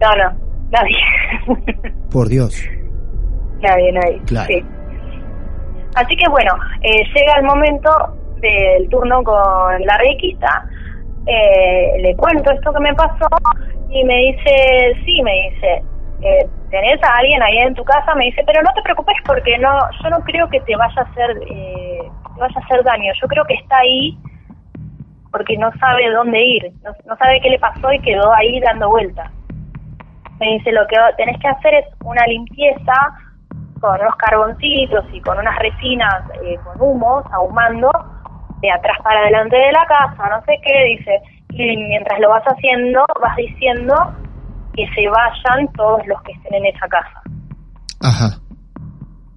No, 0.00 0.08
no, 0.16 0.38
nadie. 0.70 1.92
Por 2.10 2.28
Dios. 2.28 2.54
nadie, 3.60 3.92
nadie. 3.92 4.20
Claro. 4.26 4.48
Sí. 4.48 4.64
Así 5.94 6.16
que 6.16 6.28
bueno, 6.30 6.50
eh, 6.82 7.02
llega 7.14 7.34
el 7.38 7.44
momento 7.44 7.90
del 8.40 8.88
turno 8.88 9.22
con 9.22 9.36
la 9.86 9.96
requista, 9.98 10.66
eh, 11.26 11.94
le 12.00 12.16
cuento 12.16 12.50
esto 12.50 12.72
que 12.72 12.80
me 12.80 12.94
pasó 12.94 13.28
y 13.90 14.04
me 14.04 14.16
dice, 14.16 14.96
sí, 15.04 15.22
me 15.22 15.32
dice, 15.32 15.82
eh, 16.22 16.48
¿tenés 16.70 17.02
a 17.02 17.16
alguien 17.18 17.42
ahí 17.42 17.58
en 17.58 17.74
tu 17.74 17.84
casa? 17.84 18.14
Me 18.14 18.26
dice, 18.26 18.42
pero 18.46 18.62
no 18.62 18.72
te 18.74 18.82
preocupes 18.82 19.16
porque 19.26 19.58
no, 19.58 19.70
yo 20.02 20.10
no 20.10 20.20
creo 20.20 20.48
que 20.48 20.60
te 20.60 20.74
vaya 20.76 20.94
a 20.96 21.04
hacer, 21.04 21.30
eh, 21.48 22.02
te 22.34 22.40
vaya 22.40 22.54
a 22.56 22.64
hacer 22.64 22.82
daño, 22.84 23.12
yo 23.20 23.28
creo 23.28 23.44
que 23.44 23.54
está 23.54 23.78
ahí 23.78 24.16
porque 25.30 25.56
no 25.56 25.70
sabe 25.78 26.10
dónde 26.10 26.40
ir, 26.42 26.72
no, 27.06 27.16
sabe 27.16 27.40
qué 27.40 27.50
le 27.50 27.58
pasó 27.58 27.92
y 27.92 28.00
quedó 28.00 28.32
ahí 28.34 28.60
dando 28.60 28.90
vueltas. 28.90 29.30
Me 30.38 30.54
dice, 30.54 30.72
lo 30.72 30.86
que 30.88 30.96
tenés 31.16 31.38
que 31.40 31.48
hacer 31.48 31.74
es 31.74 31.86
una 32.04 32.26
limpieza 32.26 32.92
con 33.80 34.00
unos 34.00 34.14
carboncitos 34.16 35.04
y 35.12 35.20
con 35.20 35.38
unas 35.38 35.58
resinas 35.58 36.24
eh, 36.44 36.56
con 36.64 36.80
humos 36.80 37.24
ahumando 37.32 37.90
de 38.62 38.70
atrás 38.70 38.96
para 39.02 39.20
adelante 39.20 39.56
de 39.56 39.72
la 39.72 39.84
casa, 39.86 40.28
no 40.30 40.40
sé 40.44 40.58
qué, 40.64 40.84
dice. 40.96 41.20
Y 41.50 41.76
mientras 41.76 42.18
lo 42.20 42.30
vas 42.30 42.44
haciendo, 42.44 43.04
vas 43.20 43.36
diciendo 43.36 43.94
que 44.74 44.86
se 44.94 45.06
vayan 45.08 45.70
todos 45.74 46.06
los 46.06 46.22
que 46.22 46.32
estén 46.32 46.54
en 46.54 46.66
esa 46.66 46.88
casa. 46.88 47.20
Ajá. 48.00 48.38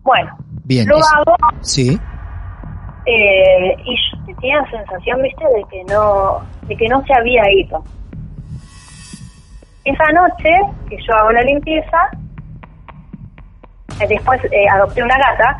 Bueno, 0.03 0.37
Bien. 0.63 0.87
lo 0.87 0.95
hago 0.97 1.35
Sí. 1.61 1.99
eh, 3.05 3.75
y 3.83 3.95
yo 3.95 4.35
tenía 4.39 4.61
la 4.61 4.69
sensación, 4.69 5.21
viste, 5.23 5.43
de 5.43 5.63
que 5.69 5.83
no, 5.91 6.39
de 6.67 6.77
que 6.77 6.87
no 6.87 7.03
se 7.05 7.13
había 7.13 7.41
ido. 7.51 7.83
Esa 9.83 10.11
noche 10.13 10.49
que 10.89 10.97
yo 10.97 11.13
hago 11.15 11.31
la 11.31 11.41
limpieza, 11.41 11.97
después 14.07 14.41
eh, 14.45 14.67
adopté 14.71 15.03
una 15.03 15.17
gata, 15.17 15.57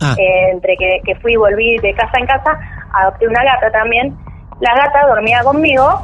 Ah. 0.00 0.14
eh, 0.18 0.50
entre 0.52 0.76
que, 0.76 1.00
que 1.04 1.14
fui 1.16 1.32
y 1.32 1.36
volví 1.36 1.76
de 1.78 1.94
casa 1.94 2.18
en 2.18 2.26
casa, 2.26 2.50
adopté 2.94 3.26
una 3.28 3.42
gata 3.44 3.70
también. 3.70 4.16
La 4.60 4.74
gata 4.74 5.06
dormía 5.08 5.42
conmigo 5.42 6.02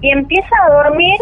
y 0.00 0.10
empieza 0.10 0.56
a 0.64 0.84
dormir 0.84 1.20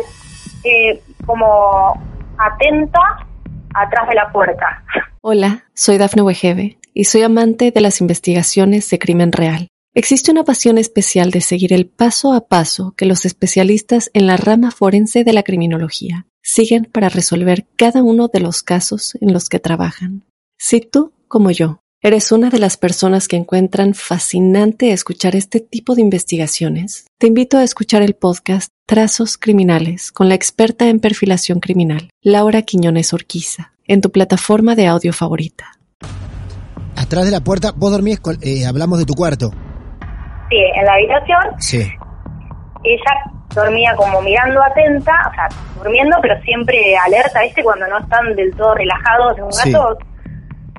eh, 0.65 1.03
como 1.27 2.01
atenta 2.39 3.27
atrás 3.75 4.09
de 4.09 4.15
la 4.15 4.31
puerta. 4.33 4.85
Hola, 5.21 5.65
soy 5.75 5.99
Dafne 5.99 6.23
Wegebe 6.23 6.79
y 6.95 7.05
soy 7.05 7.23
amante 7.23 7.71
de 7.71 7.81
las 7.81 8.01
investigaciones 8.01 8.89
de 8.91 8.99
crimen 8.99 9.33
real. 9.33 9.69
Existe 9.95 10.31
una 10.31 10.45
pasión 10.45 10.79
especial 10.79 11.31
de 11.31 11.41
seguir 11.41 11.73
el 11.73 11.89
paso 11.89 12.33
a 12.33 12.47
paso 12.47 12.95
que 12.97 13.07
los 13.07 13.25
especialistas 13.25 14.11
en 14.15 14.27
la 14.27 14.37
rama 14.37 14.71
forense 14.71 15.25
de 15.25 15.33
la 15.33 15.43
criminología 15.43 16.27
siguen 16.43 16.85
para 16.85 17.09
resolver 17.09 17.67
cada 17.77 18.03
uno 18.03 18.29
de 18.29 18.41
los 18.41 18.63
casos 18.63 19.19
en 19.21 19.33
los 19.33 19.49
que 19.49 19.59
trabajan. 19.59 20.25
Si 20.57 20.81
tú, 20.81 21.13
como 21.27 21.51
yo, 21.51 21.81
eres 22.03 22.31
una 22.33 22.49
de 22.51 22.59
las 22.59 22.77
personas 22.77 23.27
que 23.29 23.37
encuentran 23.37 23.95
fascinante 23.95 24.93
escuchar 24.93 25.35
este 25.35 25.61
tipo 25.61 25.95
de 25.95 26.03
investigaciones, 26.03 27.07
te 27.19 27.27
invito 27.27 27.59
a 27.59 27.65
escuchar 27.65 28.03
el 28.03 28.15
podcast 28.15 28.71
Trazos 28.87 29.37
Criminales 29.37 30.13
con 30.13 30.29
la 30.29 30.35
experta 30.35 30.89
en 30.89 31.01
perfilación 31.01 31.61
criminal, 31.61 32.11
Laura 32.23 32.63
Quiñones 32.63 33.13
Orquiza, 33.13 33.73
en 33.87 34.01
tu 34.01 34.11
plataforma 34.13 34.75
de 34.77 34.87
audio 34.87 35.13
favorita. 35.13 35.73
Atrás 36.97 37.25
de 37.27 37.31
la 37.33 37.41
puerta, 37.41 37.73
vos 37.75 37.91
dormís, 37.91 38.21
con- 38.21 38.39
eh, 38.43 38.67
hablamos 38.67 38.99
de 38.99 39.05
tu 39.05 39.15
cuarto. 39.15 39.51
Sí, 40.51 40.57
en 40.57 40.85
la 40.85 40.93
habitación 40.95 41.39
Sí. 41.61 41.79
ella 42.85 43.13
dormía 43.55 43.95
como 43.97 44.21
mirando 44.23 44.63
atenta, 44.63 45.13
o 45.31 45.35
sea, 45.35 45.49
durmiendo, 45.83 46.17
pero 46.23 46.41
siempre 46.43 46.97
alerta, 46.97 47.43
¿viste? 47.43 47.63
Cuando 47.63 47.87
no 47.89 47.99
están 47.99 48.35
del 48.37 48.55
todo 48.57 48.75
relajados 48.75 49.37
en 49.39 49.45
un 49.45 49.53
Sí. 49.53 49.73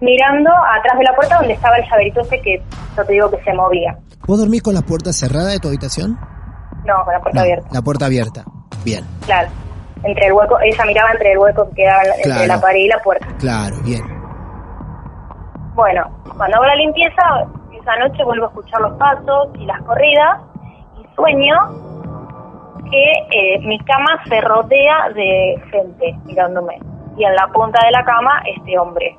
Mirando 0.02 0.50
atrás 0.52 0.98
de 0.98 1.04
la 1.04 1.16
puerta 1.16 1.38
donde 1.38 1.54
estaba 1.54 1.76
el 1.78 1.84
llaverito 1.90 2.22
ese 2.22 2.42
que 2.42 2.62
yo 2.98 3.06
te 3.06 3.14
digo 3.14 3.30
que 3.32 3.44
se 3.44 3.54
movía. 3.54 3.98
¿Vos 4.28 4.40
dormís 4.40 4.62
con 4.62 4.74
la 4.74 4.82
puerta 4.82 5.12
cerrada 5.14 5.50
de 5.50 5.60
tu 5.60 5.68
habitación? 5.68 6.18
No, 6.86 7.04
con 7.04 7.14
la 7.14 7.20
puerta 7.20 7.40
No, 7.40 7.42
abierta, 7.42 7.68
La 7.72 7.82
puerta 7.82 8.06
abierta. 8.06 8.44
Bien, 8.84 9.04
claro. 9.26 9.50
Entre 10.04 10.28
el 10.28 10.34
hueco, 10.34 10.58
ella 10.62 10.86
miraba 10.86 11.12
entre 11.12 11.34
el 11.34 11.38
hueco 11.40 11.68
que 11.70 11.76
quedaba 11.76 12.02
entre 12.24 12.48
la 12.48 12.62
pared 12.62 12.80
y 12.80 12.88
la 12.88 13.00
puerta. 13.00 13.28
claro, 13.38 13.76
bien. 13.84 14.04
Bueno, 15.76 16.04
cuando 16.38 16.58
hago 16.58 16.66
la 16.66 16.76
limpieza, 16.76 17.22
esa 17.80 17.96
noche 17.98 18.24
vuelvo 18.24 18.46
a 18.46 18.50
escuchar 18.50 18.82
los 18.82 18.98
pasos 18.98 19.50
y 19.58 19.66
las 19.66 19.82
corridas 19.84 20.42
y 21.02 21.16
sueño 21.16 21.56
que 22.92 23.12
eh, 23.32 23.60
mi 23.62 23.78
cama 23.80 24.22
se 24.28 24.42
rodea 24.42 25.10
de 25.16 25.62
gente 25.72 26.16
mirándome 26.26 26.80
y 27.18 27.24
en 27.24 27.36
la 27.36 27.48
punta 27.54 27.80
de 27.86 27.92
la 27.92 28.04
cama 28.04 28.42
este 28.58 28.78
hombre. 28.80 29.18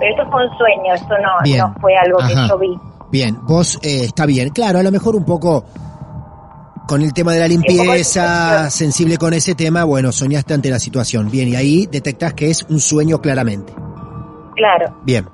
Pero 0.00 0.10
esto 0.16 0.30
fue 0.30 0.46
un 0.46 0.56
sueño, 0.58 0.94
esto 0.94 1.14
no, 1.18 1.28
Bien. 1.44 1.58
no 1.58 1.74
fue 1.80 1.94
algo 1.96 2.20
Ajá. 2.20 2.28
que 2.28 2.48
yo 2.48 2.58
vi. 2.58 2.78
Bien, 3.12 3.38
vos 3.42 3.78
eh, 3.82 4.04
está 4.04 4.26
bien. 4.26 4.48
Claro, 4.50 4.78
a 4.78 4.82
lo 4.82 4.90
mejor 4.90 5.14
un 5.14 5.24
poco 5.24 5.64
con 6.88 7.02
el 7.02 7.12
tema 7.12 7.32
de 7.32 7.38
la 7.40 7.46
limpieza, 7.48 8.68
sensible 8.70 9.16
con 9.16 9.32
ese 9.32 9.54
tema, 9.54 9.84
bueno, 9.84 10.10
soñaste 10.10 10.54
ante 10.54 10.70
la 10.70 10.78
situación. 10.80 11.30
Bien, 11.30 11.48
y 11.48 11.54
ahí 11.56 11.86
detectás 11.86 12.34
que 12.34 12.50
es 12.50 12.64
un 12.68 12.80
sueño 12.80 13.20
claramente. 13.20 13.72
Claro. 14.56 14.96
Bien, 15.04 15.24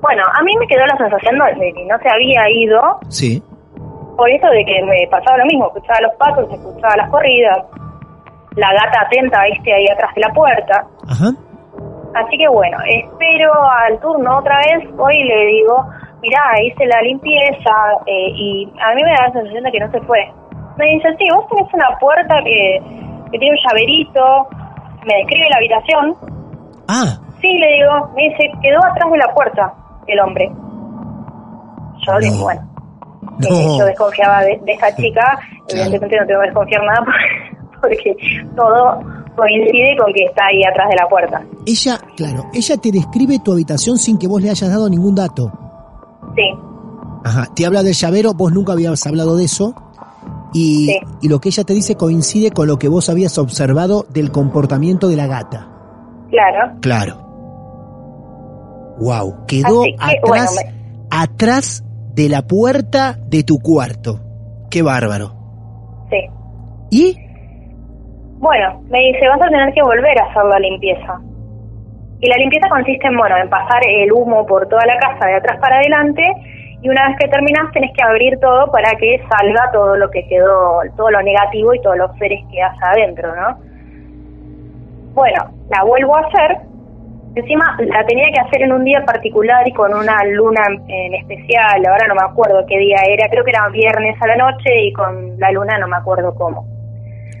Bueno, 0.00 0.22
a 0.38 0.42
mí 0.44 0.52
me 0.60 0.66
quedó 0.68 0.86
la 0.86 0.96
sensación 0.96 1.34
de 1.58 1.72
que 1.72 1.84
no 1.86 1.98
se 1.98 2.08
había 2.08 2.42
ido 2.50 2.80
sí. 3.08 3.42
por 4.16 4.30
eso 4.30 4.46
de 4.48 4.64
que 4.64 4.82
me 4.84 5.06
pasaba 5.10 5.38
lo 5.38 5.46
mismo, 5.46 5.66
escuchaba 5.66 6.00
los 6.02 6.14
pasos, 6.14 6.44
escuchaba 6.52 6.96
las 6.96 7.10
corridas, 7.10 7.58
la 8.54 8.68
gata 8.72 9.00
atenta, 9.06 9.42
viste, 9.52 9.72
ahí 9.74 9.86
atrás 9.92 10.14
de 10.14 10.20
la 10.20 10.32
puerta. 10.32 10.86
Ajá. 11.08 11.32
Así 12.16 12.38
que 12.38 12.48
bueno, 12.48 12.78
espero 12.88 13.52
al 13.86 13.98
turno 14.00 14.38
otra 14.38 14.56
vez, 14.58 14.90
voy 14.96 15.14
y 15.20 15.24
le 15.24 15.46
digo, 15.46 15.84
mirá, 16.22 16.40
hice 16.64 16.86
la 16.86 17.02
limpieza 17.02 17.72
eh, 18.06 18.30
y 18.34 18.72
a 18.82 18.94
mí 18.94 19.02
me 19.04 19.10
da 19.10 19.26
la 19.26 19.32
sensación 19.32 19.64
de 19.64 19.72
que 19.72 19.80
no 19.80 19.90
se 19.90 20.00
fue. 20.02 20.32
Me 20.78 20.86
dice, 20.86 21.08
sí, 21.18 21.26
vos 21.34 21.46
tenés 21.48 21.72
una 21.74 21.88
puerta 21.98 22.36
que, 22.42 22.80
que 23.32 23.38
tiene 23.38 23.50
un 23.54 23.62
llaverito, 23.68 24.48
me 25.04 25.14
describe 25.18 25.48
la 25.50 25.56
habitación. 25.58 26.14
Ah, 26.88 27.18
Sí, 27.40 27.52
le 27.58 27.66
digo, 27.76 28.08
me 28.16 28.22
dice, 28.30 28.50
quedó 28.62 28.78
atrás 28.84 29.10
de 29.12 29.18
la 29.18 29.34
puerta 29.34 29.74
el 30.06 30.20
hombre. 30.20 30.50
Yo 32.06 32.18
le 32.18 32.26
digo, 32.26 32.36
No. 32.38 32.42
bueno, 32.44 32.60
no. 33.22 33.48
eh, 33.48 33.78
yo 33.78 33.84
desconfiaba 33.84 34.40
de, 34.40 34.58
de 34.64 34.72
esta 34.72 34.94
chica, 34.96 35.38
evidentemente 35.68 36.16
no 36.18 36.26
tengo 36.26 36.40
que 36.40 36.46
desconfiar 36.46 36.82
nada 36.84 37.04
porque 37.82 38.16
todo 38.56 39.00
coincide 39.36 39.96
con 40.02 40.12
que 40.12 40.24
está 40.24 40.46
ahí 40.46 40.62
atrás 40.64 40.88
de 40.90 40.96
la 40.96 41.08
puerta. 41.08 41.42
Ella, 41.66 42.00
claro, 42.16 42.46
ella 42.54 42.76
te 42.76 42.90
describe 42.90 43.38
tu 43.40 43.52
habitación 43.52 43.98
sin 43.98 44.18
que 44.18 44.26
vos 44.28 44.40
le 44.42 44.50
hayas 44.50 44.70
dado 44.70 44.88
ningún 44.88 45.14
dato. 45.14 45.52
Sí, 46.34 46.42
Ajá. 47.24 47.46
Te 47.56 47.66
habla 47.66 47.82
del 47.82 47.94
llavero, 47.94 48.34
vos 48.34 48.52
nunca 48.52 48.72
habías 48.72 49.04
hablado 49.06 49.36
de 49.36 49.44
eso. 49.44 49.74
Y, 50.52 50.86
Sí. 50.86 50.98
y 51.22 51.28
lo 51.28 51.40
que 51.40 51.48
ella 51.48 51.64
te 51.64 51.74
dice 51.74 51.96
coincide 51.96 52.52
con 52.52 52.68
lo 52.68 52.78
que 52.78 52.88
vos 52.88 53.08
habías 53.08 53.36
observado 53.38 54.06
del 54.10 54.30
comportamiento 54.30 55.08
de 55.08 55.16
la 55.16 55.26
gata. 55.26 55.68
claro. 56.30 56.72
Claro. 56.80 57.16
Wow, 58.98 59.44
quedó 59.46 59.82
que, 59.82 59.94
atrás, 59.98 60.54
bueno, 60.56 60.70
atrás 61.10 61.84
de 62.14 62.28
la 62.28 62.46
puerta 62.46 63.18
de 63.28 63.42
tu 63.42 63.58
cuarto. 63.58 64.20
Qué 64.70 64.82
bárbaro. 64.82 65.34
Sí. 66.10 66.16
¿Y? 66.90 67.16
Bueno, 68.38 68.82
me 68.90 68.98
dice, 68.98 69.28
vas 69.28 69.40
a 69.40 69.48
tener 69.48 69.72
que 69.72 69.82
volver 69.82 70.20
a 70.20 70.24
hacer 70.24 70.44
la 70.44 70.58
limpieza. 70.58 71.20
Y 72.20 72.28
la 72.28 72.36
limpieza 72.36 72.68
consiste 72.68 73.06
en, 73.06 73.16
bueno, 73.16 73.36
en 73.36 73.48
pasar 73.48 73.80
el 73.86 74.12
humo 74.12 74.46
por 74.46 74.68
toda 74.68 74.84
la 74.86 74.96
casa 74.98 75.26
de 75.26 75.34
atrás 75.36 75.58
para 75.60 75.76
adelante 75.76 76.22
y 76.82 76.88
una 76.88 77.08
vez 77.08 77.16
que 77.18 77.28
terminas 77.28 77.72
tenés 77.72 77.92
que 77.96 78.04
abrir 78.04 78.38
todo 78.40 78.70
para 78.70 78.90
que 78.98 79.20
salga 79.28 79.70
todo 79.72 79.96
lo 79.96 80.10
que 80.10 80.26
quedó, 80.28 80.80
todo 80.96 81.10
lo 81.10 81.22
negativo 81.22 81.74
y 81.74 81.80
todos 81.80 81.96
los 81.96 82.16
seres 82.18 82.40
que 82.50 82.62
hay 82.62 82.70
adentro, 82.80 83.34
¿no? 83.34 83.58
Bueno, 85.14 85.50
la 85.70 85.82
vuelvo 85.84 86.16
a 86.16 86.20
hacer. 86.20 86.58
Encima 87.34 87.76
la 87.80 88.04
tenía 88.06 88.30
que 88.32 88.40
hacer 88.40 88.62
en 88.62 88.72
un 88.72 88.84
día 88.84 89.04
particular 89.04 89.66
y 89.68 89.72
con 89.72 89.94
una 89.94 90.24
luna 90.24 90.62
en 90.88 91.14
especial, 91.14 91.84
ahora 91.86 92.08
no 92.08 92.14
me 92.14 92.22
acuerdo 92.22 92.64
qué 92.66 92.78
día 92.78 92.96
era, 93.08 93.28
creo 93.28 93.44
que 93.44 93.50
era 93.50 93.68
viernes 93.68 94.16
a 94.22 94.26
la 94.26 94.36
noche 94.36 94.84
y 94.84 94.92
con 94.92 95.38
la 95.38 95.50
luna 95.52 95.78
no 95.78 95.88
me 95.88 95.96
acuerdo 95.96 96.34
cómo. 96.34 96.75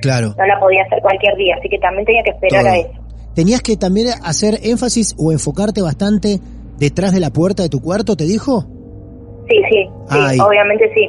Claro. 0.06 0.34
No 0.38 0.46
la 0.46 0.58
podía 0.60 0.82
hacer 0.84 1.00
cualquier 1.02 1.36
día, 1.36 1.56
así 1.58 1.68
que 1.68 1.78
también 1.78 2.04
tenía 2.06 2.22
que 2.22 2.30
esperar 2.30 2.62
todo. 2.62 2.72
a 2.72 2.76
eso. 2.78 3.00
¿Tenías 3.34 3.60
que 3.60 3.76
también 3.76 4.08
hacer 4.24 4.60
énfasis 4.62 5.14
o 5.18 5.30
enfocarte 5.32 5.82
bastante 5.82 6.40
detrás 6.78 7.12
de 7.12 7.20
la 7.20 7.30
puerta 7.30 7.62
de 7.62 7.68
tu 7.68 7.80
cuarto, 7.80 8.16
te 8.16 8.24
dijo? 8.24 8.64
Sí, 9.48 9.56
sí, 9.70 9.90
sí, 10.10 10.40
obviamente 10.40 10.90
sí. 10.94 11.08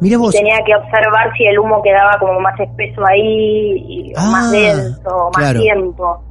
Mira 0.00 0.16
vos. 0.18 0.32
Tenía 0.34 0.56
que 0.64 0.74
observar 0.74 1.32
si 1.36 1.44
el 1.44 1.58
humo 1.58 1.82
quedaba 1.82 2.16
como 2.20 2.38
más 2.40 2.58
espeso 2.60 3.00
ahí, 3.06 3.76
y 3.88 4.12
Ah, 4.16 4.30
más 4.30 4.50
denso, 4.52 5.30
más 5.34 5.36
claro. 5.36 5.60
tiempo. 5.60 6.22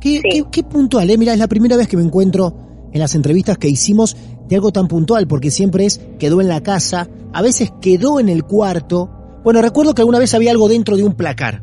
¿Qué, 0.00 0.20
Sí. 0.20 0.28
qué, 0.30 0.42
qué 0.50 0.62
puntual, 0.64 1.08
eh? 1.10 1.16
Mira, 1.18 1.32
es 1.32 1.38
la 1.38 1.46
primera 1.48 1.76
vez 1.76 1.88
que 1.88 1.96
me 1.96 2.02
encuentro 2.02 2.52
en 2.92 3.00
las 3.00 3.14
entrevistas 3.14 3.58
que 3.58 3.68
hicimos 3.68 4.16
de 4.48 4.56
algo 4.56 4.70
tan 4.72 4.88
puntual, 4.88 5.26
porque 5.26 5.50
siempre 5.50 5.84
es 5.86 5.98
quedó 6.18 6.40
en 6.40 6.48
la 6.48 6.62
casa, 6.62 7.06
a 7.32 7.42
veces 7.42 7.72
quedó 7.80 8.18
en 8.20 8.28
el 8.28 8.44
cuarto. 8.44 9.10
Bueno, 9.44 9.60
recuerdo 9.62 9.94
que 9.94 10.02
alguna 10.02 10.18
vez 10.18 10.34
había 10.34 10.50
algo 10.50 10.68
dentro 10.68 10.96
de 10.96 11.04
un 11.04 11.14
placar. 11.14 11.60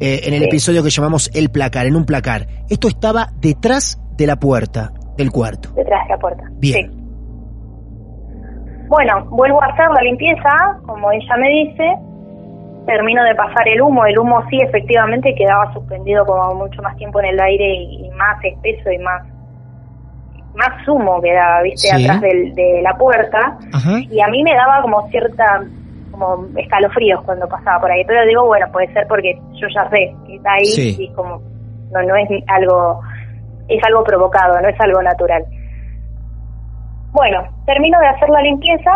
eh, 0.00 0.20
en 0.28 0.34
el 0.34 0.44
episodio 0.44 0.84
que 0.84 0.90
llamamos 0.90 1.28
El 1.34 1.50
placar, 1.50 1.86
en 1.86 1.96
un 1.96 2.04
placar. 2.06 2.46
Esto 2.70 2.86
estaba 2.86 3.30
detrás 3.40 4.00
de 4.16 4.28
la 4.28 4.36
puerta 4.36 4.92
del 5.16 5.32
cuarto. 5.32 5.70
detrás 5.74 6.04
de 6.06 6.10
la 6.14 6.18
puerta. 6.18 6.44
Bien. 6.52 6.92
Sí. 6.92 6.98
Bueno, 8.88 9.24
vuelvo 9.30 9.60
a 9.60 9.66
hacer 9.66 9.86
la 9.92 10.00
limpieza, 10.02 10.78
como 10.86 11.10
ella 11.10 11.36
me 11.40 11.48
dice, 11.48 11.84
termino 12.86 13.24
de 13.24 13.34
pasar 13.34 13.66
el 13.68 13.82
humo, 13.82 14.06
el 14.06 14.16
humo 14.20 14.40
sí 14.48 14.58
efectivamente 14.62 15.34
quedaba 15.34 15.72
suspendido 15.74 16.24
como 16.24 16.54
mucho 16.54 16.80
más 16.80 16.96
tiempo 16.96 17.18
en 17.18 17.26
el 17.26 17.40
aire 17.40 17.74
y, 17.74 18.06
y 18.06 18.10
más 18.10 18.38
espeso 18.44 18.92
y 18.92 18.98
más 18.98 19.22
más 20.54 20.88
humo 20.88 21.20
quedaba, 21.20 21.62
viste, 21.62 21.88
Sí. 21.88 22.04
atrás 22.04 22.20
del- 22.20 22.54
de 22.54 22.80
la 22.82 22.96
puerta 22.96 23.58
Ajá. 23.72 23.98
y 24.10 24.20
a 24.20 24.28
mí 24.28 24.42
me 24.44 24.54
daba 24.54 24.80
como 24.82 25.08
cierta 25.10 25.62
como 26.18 26.46
escalofríos 26.58 27.22
cuando 27.24 27.46
pasaba 27.48 27.80
por 27.80 27.90
ahí, 27.90 28.04
pero 28.06 28.24
digo, 28.26 28.46
bueno, 28.46 28.66
puede 28.72 28.92
ser 28.92 29.06
porque 29.08 29.38
yo 29.54 29.66
ya 29.74 29.88
sé 29.90 30.14
que 30.26 30.36
está 30.36 30.52
ahí 30.54 30.64
Sí. 30.64 30.96
y 30.98 31.08
como 31.14 31.40
no 31.92 32.02
no 32.02 32.16
es 32.16 32.28
algo 32.48 33.00
es 33.68 33.82
algo 33.86 34.02
provocado, 34.04 34.60
no 34.60 34.68
es 34.68 34.80
algo 34.80 35.02
natural. 35.02 35.44
Bueno, 37.12 37.42
termino 37.66 37.98
de 38.00 38.06
hacer 38.08 38.28
la 38.28 38.42
limpieza, 38.42 38.90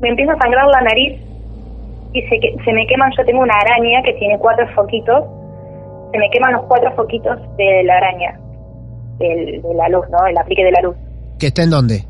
me 0.00 0.08
empieza 0.08 0.32
a 0.32 0.38
sangrar 0.38 0.66
la 0.66 0.80
nariz 0.82 1.20
y 2.12 2.22
se, 2.22 2.40
que- 2.40 2.56
se 2.64 2.72
me 2.72 2.86
queman, 2.86 3.10
yo 3.16 3.24
tengo 3.24 3.40
una 3.42 3.54
araña 3.54 4.02
que 4.04 4.12
tiene 4.14 4.38
cuatro 4.38 4.66
foquitos, 4.74 5.24
se 6.12 6.18
me 6.18 6.28
queman 6.30 6.52
los 6.54 6.62
cuatro 6.64 6.90
foquitos 6.96 7.38
de 7.56 7.82
la 7.84 7.96
araña, 7.96 8.38
del- 9.18 9.62
de 9.62 9.74
la 9.74 9.88
luz, 9.88 10.06
¿no? 10.10 10.26
El 10.26 10.36
aplique 10.38 10.64
de 10.64 10.72
la 10.72 10.80
luz. 10.80 10.96
¿Que 11.38 11.48
está 11.48 11.62
en 11.62 11.70
dónde? 11.70 12.04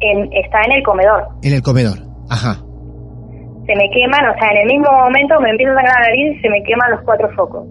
En- 0.00 0.32
está 0.32 0.60
en 0.66 0.72
el 0.72 0.82
comedor. 0.82 1.28
En 1.42 1.54
el 1.54 1.62
comedor. 1.62 1.98
Ajá. 2.30 2.54
Se 3.66 3.74
me 3.76 3.88
queman, 3.90 4.26
o 4.28 4.34
sea, 4.38 4.48
en 4.50 4.58
el 4.58 4.66
mismo 4.66 4.90
momento 4.92 5.40
me 5.40 5.50
empieza 5.50 5.72
a 5.72 5.76
sangrar 5.76 5.94
la 6.00 6.08
nariz 6.08 6.36
y 6.36 6.40
se 6.40 6.48
me 6.50 6.62
queman 6.64 6.90
los 6.90 7.00
cuatro 7.04 7.28
focos. 7.36 7.64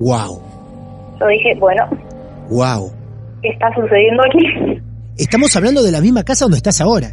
Wow. 0.00 0.42
Yo 1.18 1.26
dije, 1.26 1.54
bueno, 1.58 1.84
Wow. 2.50 2.90
¿qué 3.42 3.48
está 3.50 3.72
sucediendo 3.74 4.22
aquí? 4.24 4.82
Estamos 5.16 5.54
hablando 5.56 5.82
de 5.82 5.92
la 5.92 6.00
misma 6.00 6.22
casa 6.24 6.44
donde 6.44 6.56
estás 6.58 6.80
ahora. 6.80 7.08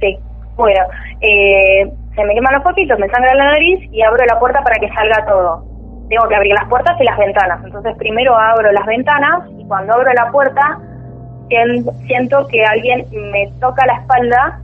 Sí, 0.00 0.16
bueno, 0.56 0.80
eh, 1.20 1.90
se 2.14 2.24
me 2.24 2.34
queman 2.34 2.54
los 2.54 2.62
poquitos, 2.62 2.98
me 2.98 3.08
sangra 3.08 3.34
la 3.34 3.44
nariz 3.52 3.80
y 3.92 4.02
abro 4.02 4.24
la 4.26 4.38
puerta 4.38 4.60
para 4.62 4.76
que 4.80 4.88
salga 4.88 5.26
todo. 5.26 5.64
Tengo 6.08 6.28
que 6.28 6.36
abrir 6.36 6.52
las 6.54 6.68
puertas 6.68 6.96
y 7.00 7.04
las 7.04 7.18
ventanas. 7.18 7.60
Entonces 7.64 7.94
primero 7.98 8.34
abro 8.36 8.70
las 8.72 8.86
ventanas 8.86 9.48
y 9.58 9.64
cuando 9.66 9.94
abro 9.94 10.12
la 10.12 10.30
puerta 10.30 10.78
sien- 11.48 11.84
siento 12.06 12.46
que 12.48 12.64
alguien 12.64 13.06
me 13.32 13.50
toca 13.60 13.84
la 13.86 13.94
espalda 14.00 14.60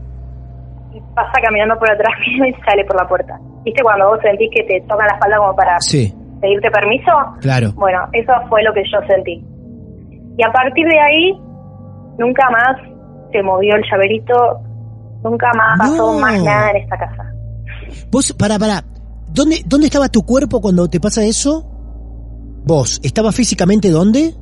y 0.95 1.01
pasa 1.15 1.33
caminando 1.43 1.79
por 1.79 1.91
atrás 1.91 2.13
mío 2.27 2.45
y 2.47 2.53
sale 2.69 2.85
por 2.85 2.97
la 3.01 3.09
puerta. 3.09 3.39
¿Viste 3.65 3.83
cuando 3.83 4.09
vos 4.09 4.19
sentís 4.23 4.51
que 4.55 4.63
te 4.65 4.81
tocan 4.89 5.07
la 5.07 5.15
espalda 5.15 5.37
como 5.39 5.55
para 5.57 5.81
Sí, 5.81 6.13
pedirte 6.41 6.71
permiso? 6.71 7.13
claro. 7.41 7.73
Bueno, 7.75 7.99
eso 8.13 8.33
fue 8.49 8.63
lo 8.63 8.73
que 8.73 8.83
yo 8.85 8.99
sentí. 9.09 9.45
Y 10.37 10.43
a 10.45 10.51
partir 10.53 10.87
de 10.87 10.99
ahí, 10.99 11.33
nunca 12.19 12.49
más 12.51 12.77
se 13.31 13.43
movió 13.43 13.75
el 13.77 13.83
llaverito, 13.91 14.35
nunca 15.23 15.51
más 15.57 15.79
pasó 15.79 16.13
más 16.19 16.43
nada 16.43 16.71
en 16.71 16.77
esta 16.79 16.97
casa. 16.99 17.25
Vos, 18.11 18.33
para, 18.33 18.59
para. 18.59 18.83
¿Dónde, 19.29 19.57
¿Dónde 19.67 19.87
estaba 19.87 20.09
tu 20.09 20.23
cuerpo 20.25 20.61
cuando 20.61 20.89
te 20.89 21.01
pasa 21.01 21.23
eso? 21.25 21.65
Vos, 22.65 23.01
¿estaba 23.03 23.33
físicamente 23.33 23.91
dónde? 23.91 24.33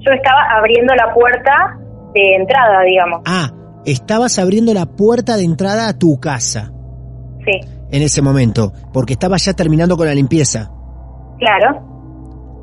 Yo 0.00 0.12
estaba 0.12 0.40
abriendo 0.58 0.94
la 0.94 1.12
puerta 1.14 1.76
de 2.14 2.36
entrada, 2.36 2.82
digamos. 2.86 3.22
Ah, 3.26 3.50
estabas 3.92 4.38
abriendo 4.38 4.72
la 4.74 4.86
puerta 4.86 5.36
de 5.36 5.44
entrada 5.44 5.88
a 5.88 5.98
tu 5.98 6.18
casa 6.20 6.72
Sí, 7.44 7.60
en 7.90 8.02
ese 8.02 8.20
momento, 8.22 8.72
porque 8.92 9.14
estabas 9.14 9.44
ya 9.44 9.52
terminando 9.54 9.96
con 9.96 10.06
la 10.06 10.14
limpieza. 10.14 10.70
claro. 11.38 11.84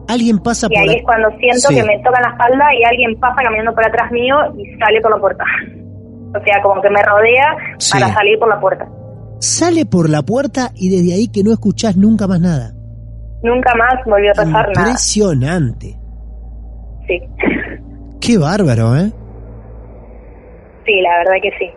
Alguien 0.08 0.38
pasa 0.38 0.68
Y 0.68 0.70
por 0.70 0.78
ahí 0.82 0.86
la- 0.88 0.94
es 0.94 1.04
cuando 1.04 1.30
siento 1.40 1.68
Sí. 1.70 1.76
que 1.76 1.84
me 1.84 1.98
tocan 2.04 2.22
la 2.22 2.30
espalda 2.30 2.66
y 2.80 2.84
alguien 2.84 3.20
pasa 3.20 3.42
caminando 3.44 3.74
por 3.74 3.88
atrás 3.88 4.12
mío 4.12 4.36
y 4.56 4.78
sale 4.80 5.02
por 5.02 5.12
la 5.12 5.18
puerta. 5.20 5.44
O 6.38 6.44
sea, 6.44 6.62
como 6.62 6.82
que 6.82 6.90
me 6.90 7.02
rodea 7.02 7.56
Sí. 7.80 7.94
para 7.94 8.14
salir 8.14 8.38
por 8.38 8.50
la 8.50 8.60
puerta. 8.60 8.86
Sale 9.40 9.86
por 9.86 10.10
la 10.10 10.22
puerta 10.22 10.72
y 10.76 10.90
desde 10.90 11.14
ahí 11.16 11.28
que 11.30 11.44
no 11.44 11.52
escuchás 11.54 11.96
nunca 11.96 12.28
más 12.28 12.42
nada. 12.42 12.74
Nunca 13.42 13.72
más 13.76 14.04
volvió 14.06 14.32
a 14.32 14.34
pasar 14.34 14.52
nada. 14.52 14.68
Impresionante. 14.90 15.98
Sí, 17.08 17.20
Qué 18.20 18.38
bárbaro, 18.38 18.98
¿eh? 18.98 19.12
Sí, 20.86 21.02
la 21.02 21.18
verdad 21.20 21.42
que 21.42 21.52
sí. 21.58 21.72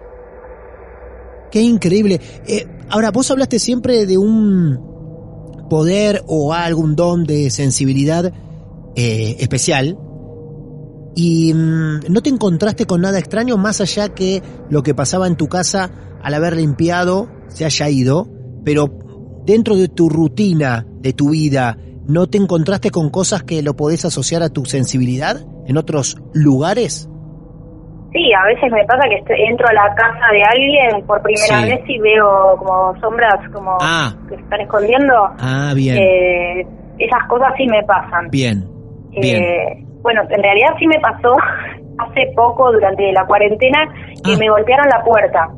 Qué 1.51 1.63
increíble. 1.63 2.21
Eh, 2.47 2.67
ahora, 2.91 3.11
vos 3.11 3.31
hablaste 3.31 3.59
siempre 3.59 4.07
de 4.07 4.19
un 4.19 5.67
poder 5.69 6.23
o 6.27 6.53
algún 6.53 6.97
don 6.97 7.25
de 7.25 7.51
sensibilidad 7.51 8.33
eh, 8.95 9.37
especial. 9.39 9.99
Y 11.15 11.53
mm, 11.55 12.01
no 12.11 12.23
te 12.23 12.31
encontraste 12.31 12.87
con 12.87 13.01
nada 13.01 13.19
extraño 13.19 13.57
más 13.57 13.81
allá 13.81 14.09
que 14.11 14.43
lo 14.71 14.83
que 14.83 14.95
pasaba 14.95 15.27
en 15.27 15.37
tu 15.37 15.49
casa 15.49 15.91
al 16.23 16.35
haber 16.35 16.57
limpiado 16.57 17.29
se 17.49 17.65
haya 17.65 17.89
ido, 17.89 18.29
pero 18.65 19.43
dentro 19.47 19.77
de 19.77 19.89
tu 19.89 20.09
rutina, 20.09 20.87
de 21.01 21.13
tu 21.13 21.31
vida, 21.31 21.79
¿no 22.07 22.29
te 22.29 22.39
encontraste 22.39 22.91
con 22.91 23.11
cosas 23.11 23.43
que 23.43 23.63
lo 23.63 23.77
podés 23.77 24.05
asociar 24.05 24.43
a 24.43 24.51
tu 24.51 24.65
sensibilidad 24.65 25.47
en 25.67 25.77
otros 25.77 26.19
lugares? 26.35 27.09
Sí, 28.13 28.33
a 28.33 28.45
veces 28.47 28.73
me 28.73 28.85
pasa 28.87 29.07
que 29.09 29.17
estoy- 29.17 29.43
entro 29.51 29.69
a 29.69 29.73
la 29.75 29.95
casa 29.95 30.27
de 30.33 30.43
alguien 30.43 31.07
por 31.07 31.21
primera 31.23 31.61
Sí. 31.63 31.69
vez 31.71 31.81
y 31.89 31.99
veo 31.99 32.57
como 32.59 32.99
sombras 33.01 33.37
como 33.53 33.77
Ah. 33.81 34.13
que 34.29 34.37
se 34.37 34.41
están 34.43 34.61
escondiendo. 34.63 35.15
Ah, 35.39 35.73
bien, 35.75 35.99
Eh, 35.99 36.67
esas 36.99 37.25
cosas 37.29 37.53
sí 37.59 37.67
me 37.67 37.83
pasan. 37.85 38.29
bien, 38.31 38.65
bien. 39.11 39.43
Eh, 39.43 39.85
bueno, 40.03 40.23
en 40.31 40.43
realidad 40.43 40.71
sí 40.79 40.87
me 40.87 40.99
pasó 41.01 41.33
hace 41.99 42.33
poco, 42.35 42.73
durante 42.73 43.13
la 43.13 43.27
cuarentena, 43.27 43.79
que 44.25 44.33
Ah. 44.35 44.37
me 44.39 44.49
golpearon 44.49 44.87
la 44.89 45.05
puerta 45.05 45.49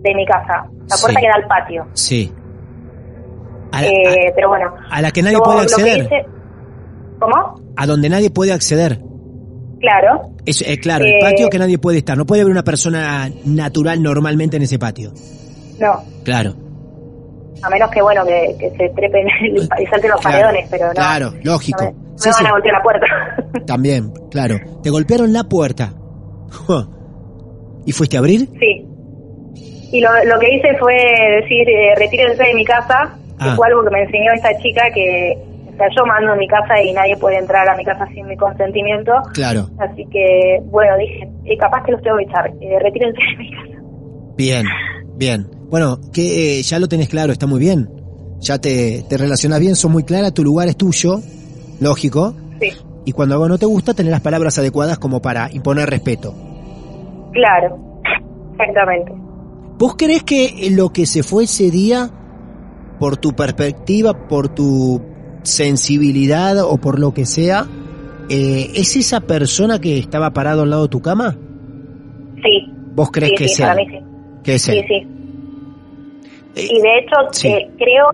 de 0.00 0.14
mi 0.14 0.26
casa, 0.26 0.64
la 0.64 0.96
puerta 1.00 1.08
Sí. 1.08 1.16
que 1.20 1.28
da 1.28 1.34
al 1.36 1.46
patio. 1.46 1.86
Sí. 1.92 2.32
A 3.72 3.82
la, 3.82 3.88
Eh, 3.88 4.32
pero 4.34 4.48
bueno. 4.48 4.72
a- 4.90 5.02
la 5.02 5.10
que 5.12 5.22
nadie 5.22 5.38
puede 5.38 5.60
acceder. 5.60 5.98
hice- 6.04 6.26
¿Cómo? 7.20 7.54
A 7.76 7.86
donde 7.86 8.08
nadie 8.08 8.30
puede 8.30 8.52
acceder. 8.52 8.98
Claro. 9.80 10.30
Es, 10.44 10.62
eh, 10.62 10.78
claro, 10.80 11.04
el 11.04 11.12
Eh, 11.12 11.18
patio 11.20 11.48
que 11.48 11.58
nadie 11.58 11.78
puede 11.78 11.98
estar. 11.98 12.16
No 12.18 12.26
puede 12.26 12.42
haber 12.42 12.50
una 12.52 12.64
persona 12.64 13.30
natural 13.44 14.02
normalmente 14.02 14.56
en 14.56 14.62
ese 14.64 14.78
patio. 14.78 15.12
No, 15.78 16.02
Claro. 16.24 16.54
a 17.62 17.70
menos 17.70 17.90
que, 17.90 18.02
bueno, 18.02 18.24
que, 18.26 18.56
que 18.58 18.70
se 18.70 18.88
trepen 18.90 19.26
y 19.54 19.86
salten 19.86 20.10
los 20.10 20.20
Claro, 20.20 20.38
paredones, 20.38 20.68
pero 20.70 20.86
no. 20.88 20.92
claro, 20.94 21.32
lógico. 21.42 21.84
No 21.84 21.90
me, 21.92 21.96
no 21.96 22.08
Sí, 22.18 22.28
me 22.28 22.34
van 22.34 22.46
a 22.46 22.50
golpear 22.52 22.74
la 22.74 22.82
puerta. 22.82 23.06
También, 23.66 24.12
claro. 24.30 24.56
Te 24.82 24.90
golpearon 24.90 25.32
la 25.32 25.44
puerta. 25.44 25.92
¿Y 27.86 27.92
fuiste 27.92 28.16
a 28.16 28.20
abrir? 28.20 28.48
Sí. 28.58 28.84
Y 29.92 30.00
lo, 30.00 30.10
lo 30.24 30.38
que 30.38 30.54
hice 30.54 30.76
fue 30.78 30.94
decir, 31.40 31.68
eh, 31.68 31.94
retírense 31.96 32.42
de 32.42 32.54
mi 32.54 32.64
casa, 32.64 33.16
que 33.38 33.48
Ah. 33.48 33.54
fue 33.56 33.68
algo 33.68 33.82
que 33.84 33.90
me 33.90 34.02
enseñó 34.02 34.32
esta 34.34 34.50
chica 34.58 34.82
que, 34.92 35.38
sea, 35.78 35.86
yo 35.96 36.04
mando 36.06 36.32
en 36.34 36.38
mi 36.38 36.48
casa 36.48 36.80
y 36.82 36.92
nadie 36.92 37.16
puede 37.16 37.38
entrar 37.38 37.68
a 37.68 37.76
mi 37.76 37.84
casa 37.84 38.06
sin 38.14 38.26
mi 38.26 38.36
consentimiento. 38.36 39.12
Claro. 39.32 39.68
Así 39.78 40.04
que, 40.10 40.60
bueno, 40.64 40.96
dije, 40.98 41.28
eh, 41.44 41.56
capaz 41.56 41.84
que 41.84 41.92
los 41.92 42.02
tengo 42.02 42.16
que 42.18 42.24
echar, 42.24 42.50
eh, 42.60 42.78
retírense 42.82 43.18
de 43.30 43.36
mi 43.38 43.50
casa. 43.50 43.82
Bien, 44.36 44.66
bien. 45.16 45.46
Bueno, 45.70 45.98
que 46.12 46.58
eh, 46.58 46.62
ya 46.62 46.78
lo 46.78 46.88
tenés 46.88 47.08
claro, 47.08 47.32
está 47.32 47.46
muy 47.46 47.60
bien. 47.60 47.88
Ya 48.40 48.58
te, 48.58 49.02
te 49.08 49.16
relacionas 49.18 49.58
bien, 49.60 49.74
sos 49.76 49.90
muy 49.90 50.04
clara, 50.04 50.30
tu 50.30 50.44
lugar 50.44 50.68
es 50.68 50.76
tuyo, 50.76 51.20
lógico. 51.80 52.34
Sí, 52.60 52.70
Y 53.04 53.12
cuando 53.12 53.34
algo 53.34 53.48
no 53.48 53.58
te 53.58 53.66
gusta, 53.66 53.94
tenés 53.94 54.12
las 54.12 54.20
palabras 54.20 54.58
adecuadas 54.58 54.98
como 54.98 55.20
para 55.20 55.48
imponer 55.52 55.88
respeto. 55.90 56.34
claro, 57.32 57.78
exactamente. 58.52 59.12
¿Vos 59.78 59.94
crees 59.96 60.22
que 60.24 60.70
lo 60.72 60.90
que 60.90 61.06
se 61.06 61.22
fue 61.22 61.44
ese 61.44 61.70
día, 61.70 62.10
por 62.98 63.16
tu 63.16 63.32
perspectiva, 63.34 64.26
por 64.28 64.48
tu 64.48 65.00
sensibilidad 65.42 66.58
o 66.64 66.76
por 66.78 66.98
lo 66.98 67.12
que 67.12 67.26
sea, 67.26 67.64
eh, 68.28 68.70
es 68.74 68.96
esa 68.96 69.20
persona 69.20 69.80
que 69.80 69.98
estaba 69.98 70.30
parado 70.32 70.62
al 70.62 70.70
lado 70.70 70.82
de 70.84 70.88
tu 70.88 71.00
cama? 71.00 71.36
Sí, 72.42 72.72
¿Vos 72.94 73.10
crees 73.10 73.30
sí, 73.30 73.36
que 73.36 73.48
sí, 73.48 73.54
sea? 73.54 73.68
para 73.68 73.80
mí 73.80 73.86
sí. 73.88 73.98
Que 74.44 74.54
es 74.54 74.62
Sí, 74.62 74.78
él? 74.78 74.84
sí. 74.86 74.94
Eh, 76.56 76.68
Y 76.70 76.80
de 76.80 76.98
hecho, 76.98 77.16
Sí. 77.32 77.48
eh, 77.48 77.70
creo 77.78 78.06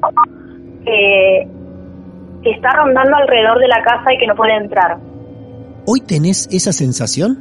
que, 0.85 1.49
que 2.43 2.51
está 2.51 2.71
rondando 2.73 3.17
alrededor 3.17 3.59
de 3.59 3.69
la 3.69 3.83
casa 3.83 4.13
y 4.15 4.19
que 4.19 4.27
no 4.27 4.35
puede 4.35 4.55
entrar. 4.57 4.99
¿Hoy 5.87 6.01
tenés 6.01 6.49
esa 6.53 6.73
sensación? 6.73 7.39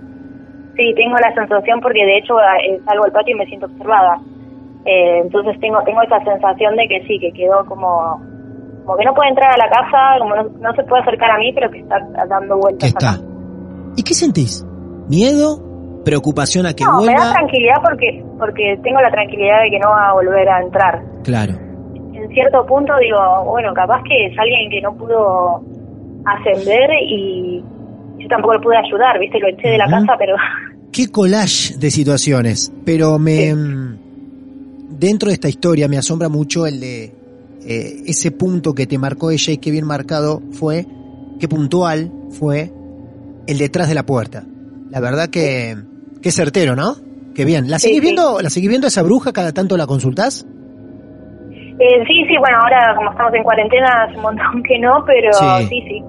Sí, 0.75 0.93
tengo 0.95 1.15
la 1.17 1.33
sensación 1.35 1.79
porque 1.81 2.03
de 2.05 2.17
hecho 2.17 2.35
eh, 2.39 2.79
salgo 2.85 3.05
al 3.05 3.11
patio 3.11 3.35
y 3.35 3.39
me 3.39 3.45
siento 3.45 3.67
observada. 3.67 4.19
Eh, 4.85 5.19
entonces 5.23 5.57
tengo 5.59 5.81
tengo 5.85 6.01
esa 6.01 6.21
sensación 6.25 6.75
de 6.75 6.87
que 6.87 7.05
sí, 7.07 7.19
que 7.19 7.31
quedó 7.31 7.65
como 7.65 8.19
como 8.85 8.97
que 8.97 9.05
no 9.05 9.13
puede 9.13 9.29
entrar 9.29 9.51
a 9.53 9.57
la 9.57 9.69
casa, 9.69 10.19
como 10.19 10.35
no, 10.35 10.43
no 10.59 10.73
se 10.75 10.83
puede 10.83 11.01
acercar 11.03 11.31
a 11.31 11.37
mí, 11.37 11.51
pero 11.53 11.69
que 11.71 11.79
está 11.79 11.97
dando 12.27 12.55
Que 12.55 12.61
vueltas 12.61 12.89
está. 12.89 13.11
acá. 13.11 13.21
¿Y 13.95 14.03
qué 14.03 14.13
sentís? 14.13 14.65
¿Miedo? 15.09 15.61
¿Preocupación 16.05 16.65
a 16.65 16.73
que 16.73 16.83
No, 16.83 16.99
me 16.99 17.05
vuelva? 17.07 17.25
da 17.27 17.33
tranquilidad 17.33 17.75
porque 17.83 18.23
porque 18.37 18.77
tengo 18.83 18.99
la 18.99 19.09
tranquilidad 19.11 19.61
de 19.63 19.69
que 19.69 19.79
no 19.79 19.89
va 19.89 20.09
a 20.09 20.13
volver 20.13 20.49
a 20.49 20.61
entrar. 20.61 21.01
Claro. 21.23 21.53
En 22.13 22.29
cierto 22.33 22.65
punto 22.65 22.93
digo, 23.01 23.17
bueno, 23.45 23.73
capaz 23.73 24.01
que 24.03 24.25
es 24.27 24.37
alguien 24.37 24.69
que 24.69 24.81
no 24.81 24.93
pudo 24.95 25.63
ascender 26.25 26.89
y 27.07 27.63
yo 28.17 28.27
tampoco 28.27 28.53
le 28.55 28.59
pude 28.59 28.77
ayudar, 28.77 29.19
¿viste? 29.19 29.39
Lo 29.39 29.47
eché 29.47 29.69
de 29.69 29.77
la 29.77 29.87
casa, 29.87 30.13
pero... 30.17 30.35
Qué 30.91 31.09
collage 31.11 31.77
de 31.77 31.89
situaciones, 31.89 32.71
pero 32.85 33.17
me... 33.17 33.53
Dentro 34.89 35.29
de 35.29 35.33
esta 35.33 35.49
historia 35.49 35.87
me 35.87 35.97
asombra 35.97 36.29
mucho 36.29 36.65
el 36.67 36.79
de 36.79 37.11
eh, 37.65 38.03
ese 38.05 38.31
punto 38.31 38.73
que 38.73 38.87
te 38.87 38.97
marcó 38.97 39.31
ella 39.31 39.53
y 39.53 39.57
qué 39.57 39.71
bien 39.71 39.85
marcado 39.85 40.41
fue, 40.51 40.85
qué 41.39 41.47
puntual 41.47 42.11
fue 42.31 42.71
el 43.47 43.57
detrás 43.57 43.87
de 43.87 43.95
la 43.95 44.03
puerta. 44.03 44.43
La 44.89 44.99
verdad 44.99 45.29
que, 45.29 45.75
qué 46.21 46.31
certero, 46.31 46.75
¿no? 46.75 46.95
Qué 47.33 47.45
bien. 47.45 47.69
¿La 47.69 47.79
seguís 47.79 48.01
viendo, 48.01 48.41
la 48.41 48.49
seguís 48.49 48.69
viendo 48.69 48.87
esa 48.87 49.01
bruja 49.01 49.33
cada 49.33 49.51
tanto 49.51 49.75
la 49.75 49.87
consultás? 49.87 50.45
Eh, 51.79 52.03
sí, 52.07 52.25
sí, 52.27 52.37
bueno, 52.37 52.59
ahora 52.61 52.95
como 52.95 53.11
estamos 53.11 53.33
en 53.33 53.43
cuarentena 53.43 54.03
hace 54.03 54.15
un 54.15 54.21
montón 54.21 54.63
que 54.63 54.77
no, 54.79 55.03
pero 55.05 55.33
sí, 55.67 55.81
sí. 55.87 56.03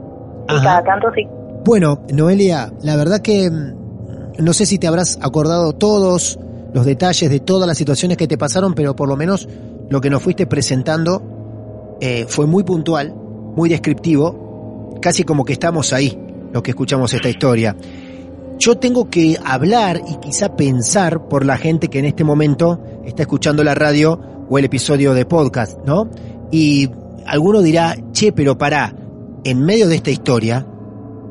cada 0.47 0.85
tanto 0.85 1.09
sí. 1.15 1.27
Bueno, 1.65 2.03
Noelia, 2.13 2.71
la 2.83 2.97
verdad 2.97 3.21
que 3.23 3.51
mm, 3.51 4.45
no 4.45 4.53
sé 4.53 4.67
si 4.67 4.79
te 4.79 4.87
habrás 4.87 5.19
acordado 5.23 5.73
todos 5.73 6.39
los 6.75 6.85
detalles 6.85 7.31
de 7.31 7.41
todas 7.41 7.67
las 7.67 7.79
situaciones 7.79 8.19
que 8.19 8.29
te 8.29 8.37
pasaron, 8.37 8.75
pero 8.75 8.95
por 8.95 9.09
lo 9.09 9.17
menos 9.17 9.49
lo 9.89 10.01
que 10.01 10.11
nos 10.11 10.23
fuiste 10.23 10.47
presentando 10.47 11.23
eh, 12.01 12.27
fue 12.29 12.47
muy 12.47 12.65
puntual, 12.65 13.15
muy 13.57 13.69
descriptivo, 13.69 14.99
casi 15.01 15.25
como 15.25 15.45
que 15.45 15.53
estamos 15.53 15.93
ahí, 15.93 16.19
los 16.53 16.63
que 16.63 16.71
escuchamos 16.71 17.13
esta 17.15 17.29
historia. 17.29 17.77
Yo 18.59 18.79
tengo 18.79 19.11
que 19.11 19.37
hablar 19.45 20.01
y 20.09 20.17
quizá 20.17 20.57
pensar 20.57 21.29
por 21.29 21.45
la 21.45 21.57
gente 21.57 21.89
que 21.89 21.99
en 21.99 22.05
este 22.05 22.25
momento 22.25 22.81
está 23.05 23.23
escuchando 23.23 23.65
la 23.65 23.75
radio 23.75 24.21
o 24.49 24.59
el 24.59 24.65
episodio 24.65 25.15
de 25.15 25.27
podcast, 25.27 25.79
¿no? 25.85 26.09
Y 26.53 26.89
alguno 27.27 27.63
dirá, 27.63 27.97
che, 28.13 28.33
pero 28.33 28.57
pará, 28.57 28.95
en 29.45 29.61
medio 29.65 29.89
de 29.89 29.97
esta 29.97 30.11
historia, 30.11 30.67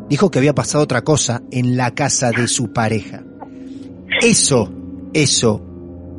dijo 0.10 0.30
que 0.30 0.39
había 0.39 0.54
pasado 0.54 0.84
otra 0.84 1.02
cosa 1.02 1.41
en 1.52 1.78
la 1.78 1.91
casa 1.91 2.32
de 2.32 2.47
su 2.47 2.73
pareja. 2.73 3.23
Eso 4.21 4.69
eso, 5.13 5.62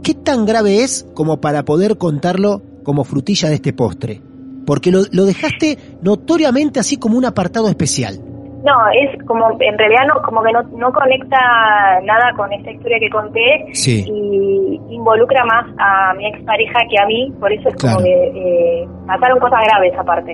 ¿qué 0.05 0.15
tan 0.15 0.47
grave 0.47 0.85
es 0.85 1.05
como 1.15 1.41
para 1.41 1.65
poder 1.65 1.99
contarlo 1.99 2.63
como 2.85 3.03
frutilla 3.03 3.49
de 3.49 3.57
este 3.57 3.73
postre? 3.73 4.23
Porque 4.67 4.91
lo, 4.91 5.25
dejaste 5.25 5.79
notoriamente 6.03 6.81
así 6.81 6.97
como 6.99 7.19
un 7.19 7.25
apartado 7.25 7.69
especial. 7.69 8.19
No, 8.65 8.73
es 8.99 9.23
como, 9.27 9.51
en 9.61 9.77
realidad 9.77 10.07
no, 10.09 10.23
como 10.23 10.43
que 10.43 10.51
no, 10.53 10.91
conecta 10.91 12.01
nada 12.03 12.33
con 12.35 12.51
esta 12.51 12.71
historia 12.71 12.99
que 12.99 13.11
conté 13.11 13.67
y 13.87 14.81
involucra 14.89 15.45
más 15.45 15.67
a 15.79 16.15
mi 16.15 16.27
expareja 16.27 16.81
que 16.89 16.97
a 16.99 17.07
mí, 17.07 17.31
por 17.39 17.53
eso 17.53 17.69
es 17.69 17.77
como 17.77 17.99
que 17.99 18.09
eh, 18.09 18.89
pasaron 19.07 19.39
cosas 19.39 19.61
graves 19.67 19.93
aparte. 19.99 20.33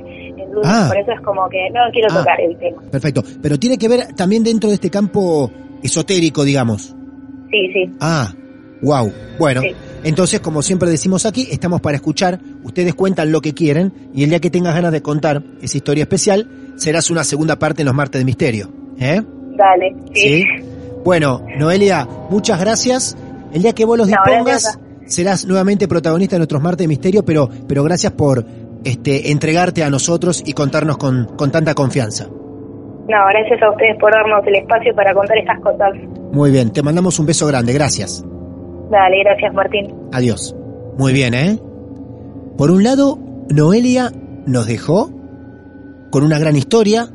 Ah. 0.64 0.86
Por 0.88 0.98
eso 0.98 1.10
es 1.10 1.20
como 1.22 1.48
que 1.48 1.70
no 1.70 1.80
quiero 1.92 2.06
ah. 2.12 2.18
tocar 2.18 2.40
el 2.40 2.56
tema. 2.56 2.82
Perfecto, 2.88 3.22
pero 3.42 3.58
tiene 3.58 3.76
que 3.76 3.88
ver 3.88 4.14
también 4.14 4.44
dentro 4.44 4.68
de 4.68 4.76
este 4.76 4.90
campo 4.90 5.50
esotérico, 5.82 6.44
digamos. 6.44 6.94
Sí, 7.50 7.72
sí. 7.72 7.96
Ah, 8.00 8.30
Wow. 8.82 9.12
Bueno, 9.38 9.60
entonces, 10.04 10.40
como 10.40 10.62
siempre 10.62 10.88
decimos 10.88 11.26
aquí, 11.26 11.48
estamos 11.50 11.80
para 11.80 11.96
escuchar. 11.96 12.38
Ustedes 12.62 12.94
cuentan 12.94 13.32
lo 13.32 13.40
que 13.40 13.54
quieren 13.54 13.92
y 14.14 14.24
el 14.24 14.30
día 14.30 14.40
que 14.40 14.50
tengas 14.50 14.74
ganas 14.74 14.92
de 14.92 15.02
contar 15.02 15.42
esa 15.60 15.76
historia 15.76 16.02
especial, 16.02 16.48
serás 16.76 17.10
una 17.10 17.24
segunda 17.24 17.58
parte 17.58 17.82
en 17.82 17.86
los 17.86 17.94
martes 17.94 18.20
de 18.20 18.24
misterio. 18.24 18.70
¿Eh? 18.98 19.22
Dale. 19.56 19.94
Sí. 20.14 20.44
Bueno, 21.04 21.44
Noelia, 21.58 22.06
muchas 22.30 22.60
gracias. 22.60 23.16
El 23.52 23.62
día 23.62 23.72
que 23.74 23.84
vos 23.84 23.98
los 23.98 24.06
dispongas, 24.06 24.78
serás 25.06 25.44
nuevamente 25.44 25.88
protagonista 25.88 26.36
de 26.36 26.40
nuestros 26.40 26.62
martes 26.62 26.84
de 26.84 26.88
misterio, 26.88 27.24
pero, 27.24 27.48
pero 27.66 27.82
gracias 27.82 28.12
por 28.12 28.44
este, 28.84 29.32
entregarte 29.32 29.82
a 29.82 29.90
nosotros 29.90 30.42
y 30.46 30.52
contarnos 30.52 30.96
con, 30.98 31.36
con 31.36 31.50
tanta 31.50 31.74
confianza. 31.74 32.26
No, 32.26 33.16
gracias 33.28 33.60
a 33.62 33.70
ustedes 33.70 33.98
por 33.98 34.12
darnos 34.12 34.46
el 34.46 34.56
espacio 34.56 34.94
para 34.94 35.12
contar 35.12 35.36
estas 35.36 35.58
cosas. 35.60 35.90
Muy 36.32 36.50
bien, 36.50 36.72
te 36.72 36.82
mandamos 36.82 37.18
un 37.18 37.26
beso 37.26 37.46
grande, 37.46 37.72
gracias. 37.72 38.24
Dale, 38.90 39.22
gracias 39.22 39.55
Martín. 39.55 39.94
Adiós. 40.12 40.55
Muy 40.98 41.12
bien, 41.12 41.35
¿eh? 41.35 41.59
Por 42.57 42.70
un 42.70 42.83
lado, 42.83 43.18
Noelia 43.48 44.12
nos 44.46 44.66
dejó 44.66 45.11
con 46.11 46.24
una 46.24 46.38
gran 46.38 46.57
historia 46.57 47.09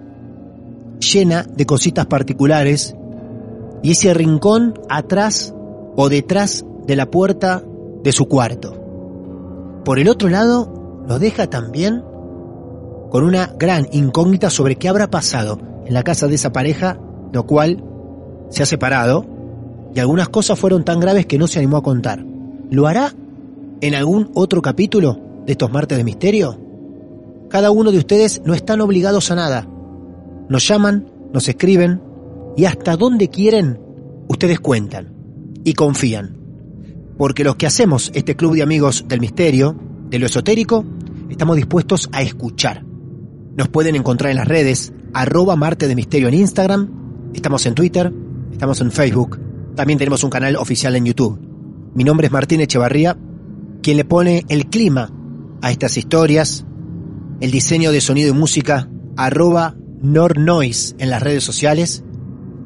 llena 1.00 1.44
de 1.44 1.66
cositas 1.66 2.06
particulares 2.06 2.96
y 3.84 3.92
ese 3.92 4.14
rincón 4.14 4.74
atrás 4.90 5.54
o 5.98 6.10
detrás 6.10 6.66
de 6.88 6.96
la 6.96 7.12
puerta 7.12 7.62
de 8.04 8.12
su 8.12 8.28
cuarto. 8.28 9.82
Por 9.84 10.00
el 10.00 10.08
otro 10.08 10.30
lado, 10.30 11.04
nos 11.08 11.20
deja 11.20 11.48
también 11.48 12.04
con 13.10 13.24
una 13.24 13.54
gran 13.60 13.88
incógnita 13.92 14.50
sobre 14.50 14.78
qué 14.78 14.88
habrá 14.88 15.10
pasado 15.10 15.60
en 15.86 15.94
la 15.94 16.04
casa 16.04 16.28
de 16.28 16.36
esa 16.36 16.52
pareja, 16.52 17.00
lo 17.32 17.46
cual 17.46 17.84
se 18.50 18.64
ha 18.64 18.66
separado 18.66 19.26
y 19.96 20.00
algunas 20.02 20.28
cosas 20.28 20.60
fueron 20.60 20.84
tan 20.84 21.00
graves 21.00 21.26
que 21.26 21.38
no 21.38 21.48
se 21.48 21.60
animó 21.60 21.78
a 21.78 21.84
contar. 21.84 22.24
¿Lo 22.70 22.86
hará 22.86 23.14
en 23.80 23.96
algún 23.96 24.30
otro 24.34 24.62
capítulo 24.62 25.18
de 25.46 25.54
estos 25.54 25.72
martes 25.72 25.98
de 25.98 26.04
misterio? 26.04 26.60
Cada 27.50 27.72
uno 27.72 27.92
de 27.94 28.00
ustedes 28.00 28.42
no 28.44 28.54
están 28.54 28.82
obligados 28.82 29.32
a 29.32 29.36
nada. 29.36 29.66
Nos 30.50 30.68
llaman, 30.68 31.08
nos 31.34 31.48
escriben 31.48 32.02
y 32.58 32.66
hasta 32.66 32.98
donde 32.98 33.30
quieren, 33.30 33.80
ustedes 34.28 34.60
cuentan 34.60 35.14
y 35.64 35.74
confían. 35.74 36.36
Porque 37.18 37.46
los 37.46 37.56
que 37.56 37.66
hacemos 37.66 38.12
este 38.14 38.36
club 38.36 38.56
de 38.56 38.64
amigos 38.64 39.06
del 39.08 39.22
misterio, 39.22 39.78
de 40.10 40.20
lo 40.20 40.26
esotérico, 40.26 40.84
estamos 41.30 41.56
dispuestos 41.56 42.10
a 42.12 42.22
escuchar. 42.22 42.84
Nos 43.56 43.70
pueden 43.70 43.96
encontrar 43.96 44.32
en 44.32 44.38
las 44.38 44.48
redes, 44.50 44.92
arroba 45.14 45.56
Marte 45.56 45.88
de 45.88 45.96
Misterio 45.96 46.28
en 46.28 46.34
Instagram, 46.34 47.32
estamos 47.34 47.66
en 47.66 47.76
Twitter, 47.76 48.12
estamos 48.52 48.82
en 48.82 48.92
Facebook, 48.92 49.40
también 49.76 50.00
tenemos 50.00 50.24
un 50.24 50.30
canal 50.30 50.56
oficial 50.56 50.96
en 50.96 51.06
YouTube. 51.06 51.40
Mi 51.94 52.04
nombre 52.04 52.28
es 52.28 52.34
Martín 52.34 52.62
Echevarría, 52.62 53.18
quien 53.82 53.98
le 53.98 54.06
pone 54.06 54.46
el 54.50 54.68
clima 54.68 55.12
a 55.62 55.72
estas 55.72 55.98
historias, 55.98 56.66
el 57.42 57.52
diseño 57.52 57.92
de 57.92 58.02
sonido 58.02 58.30
y 58.30 58.34
música, 58.34 58.90
arroba 59.18 59.76
Nornoise 60.02 60.96
en 61.00 61.10
las 61.10 61.22
redes 61.22 61.44
sociales, 61.44 62.04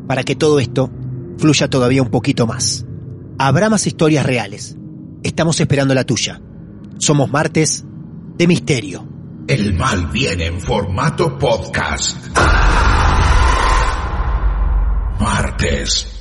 para 0.08 0.24
que 0.24 0.36
todo 0.36 0.60
esto 0.60 0.92
fluya 1.38 1.70
todavía 1.70 2.02
un 2.02 2.10
poquito 2.10 2.48
más. 2.48 2.86
Habrá 3.38 3.70
más 3.70 3.88
historias 3.88 4.26
reales. 4.26 4.78
Estamos 5.24 5.60
esperando 5.60 5.94
la 5.94 6.04
tuya. 6.04 6.42
Somos 6.98 7.30
martes 7.32 7.86
de 8.38 8.48
misterio. 8.48 9.08
El 9.48 9.74
mal 9.74 10.08
viene 10.08 10.46
en 10.48 10.60
formato 10.60 11.38
podcast. 11.38 12.18
Martes 15.20 16.19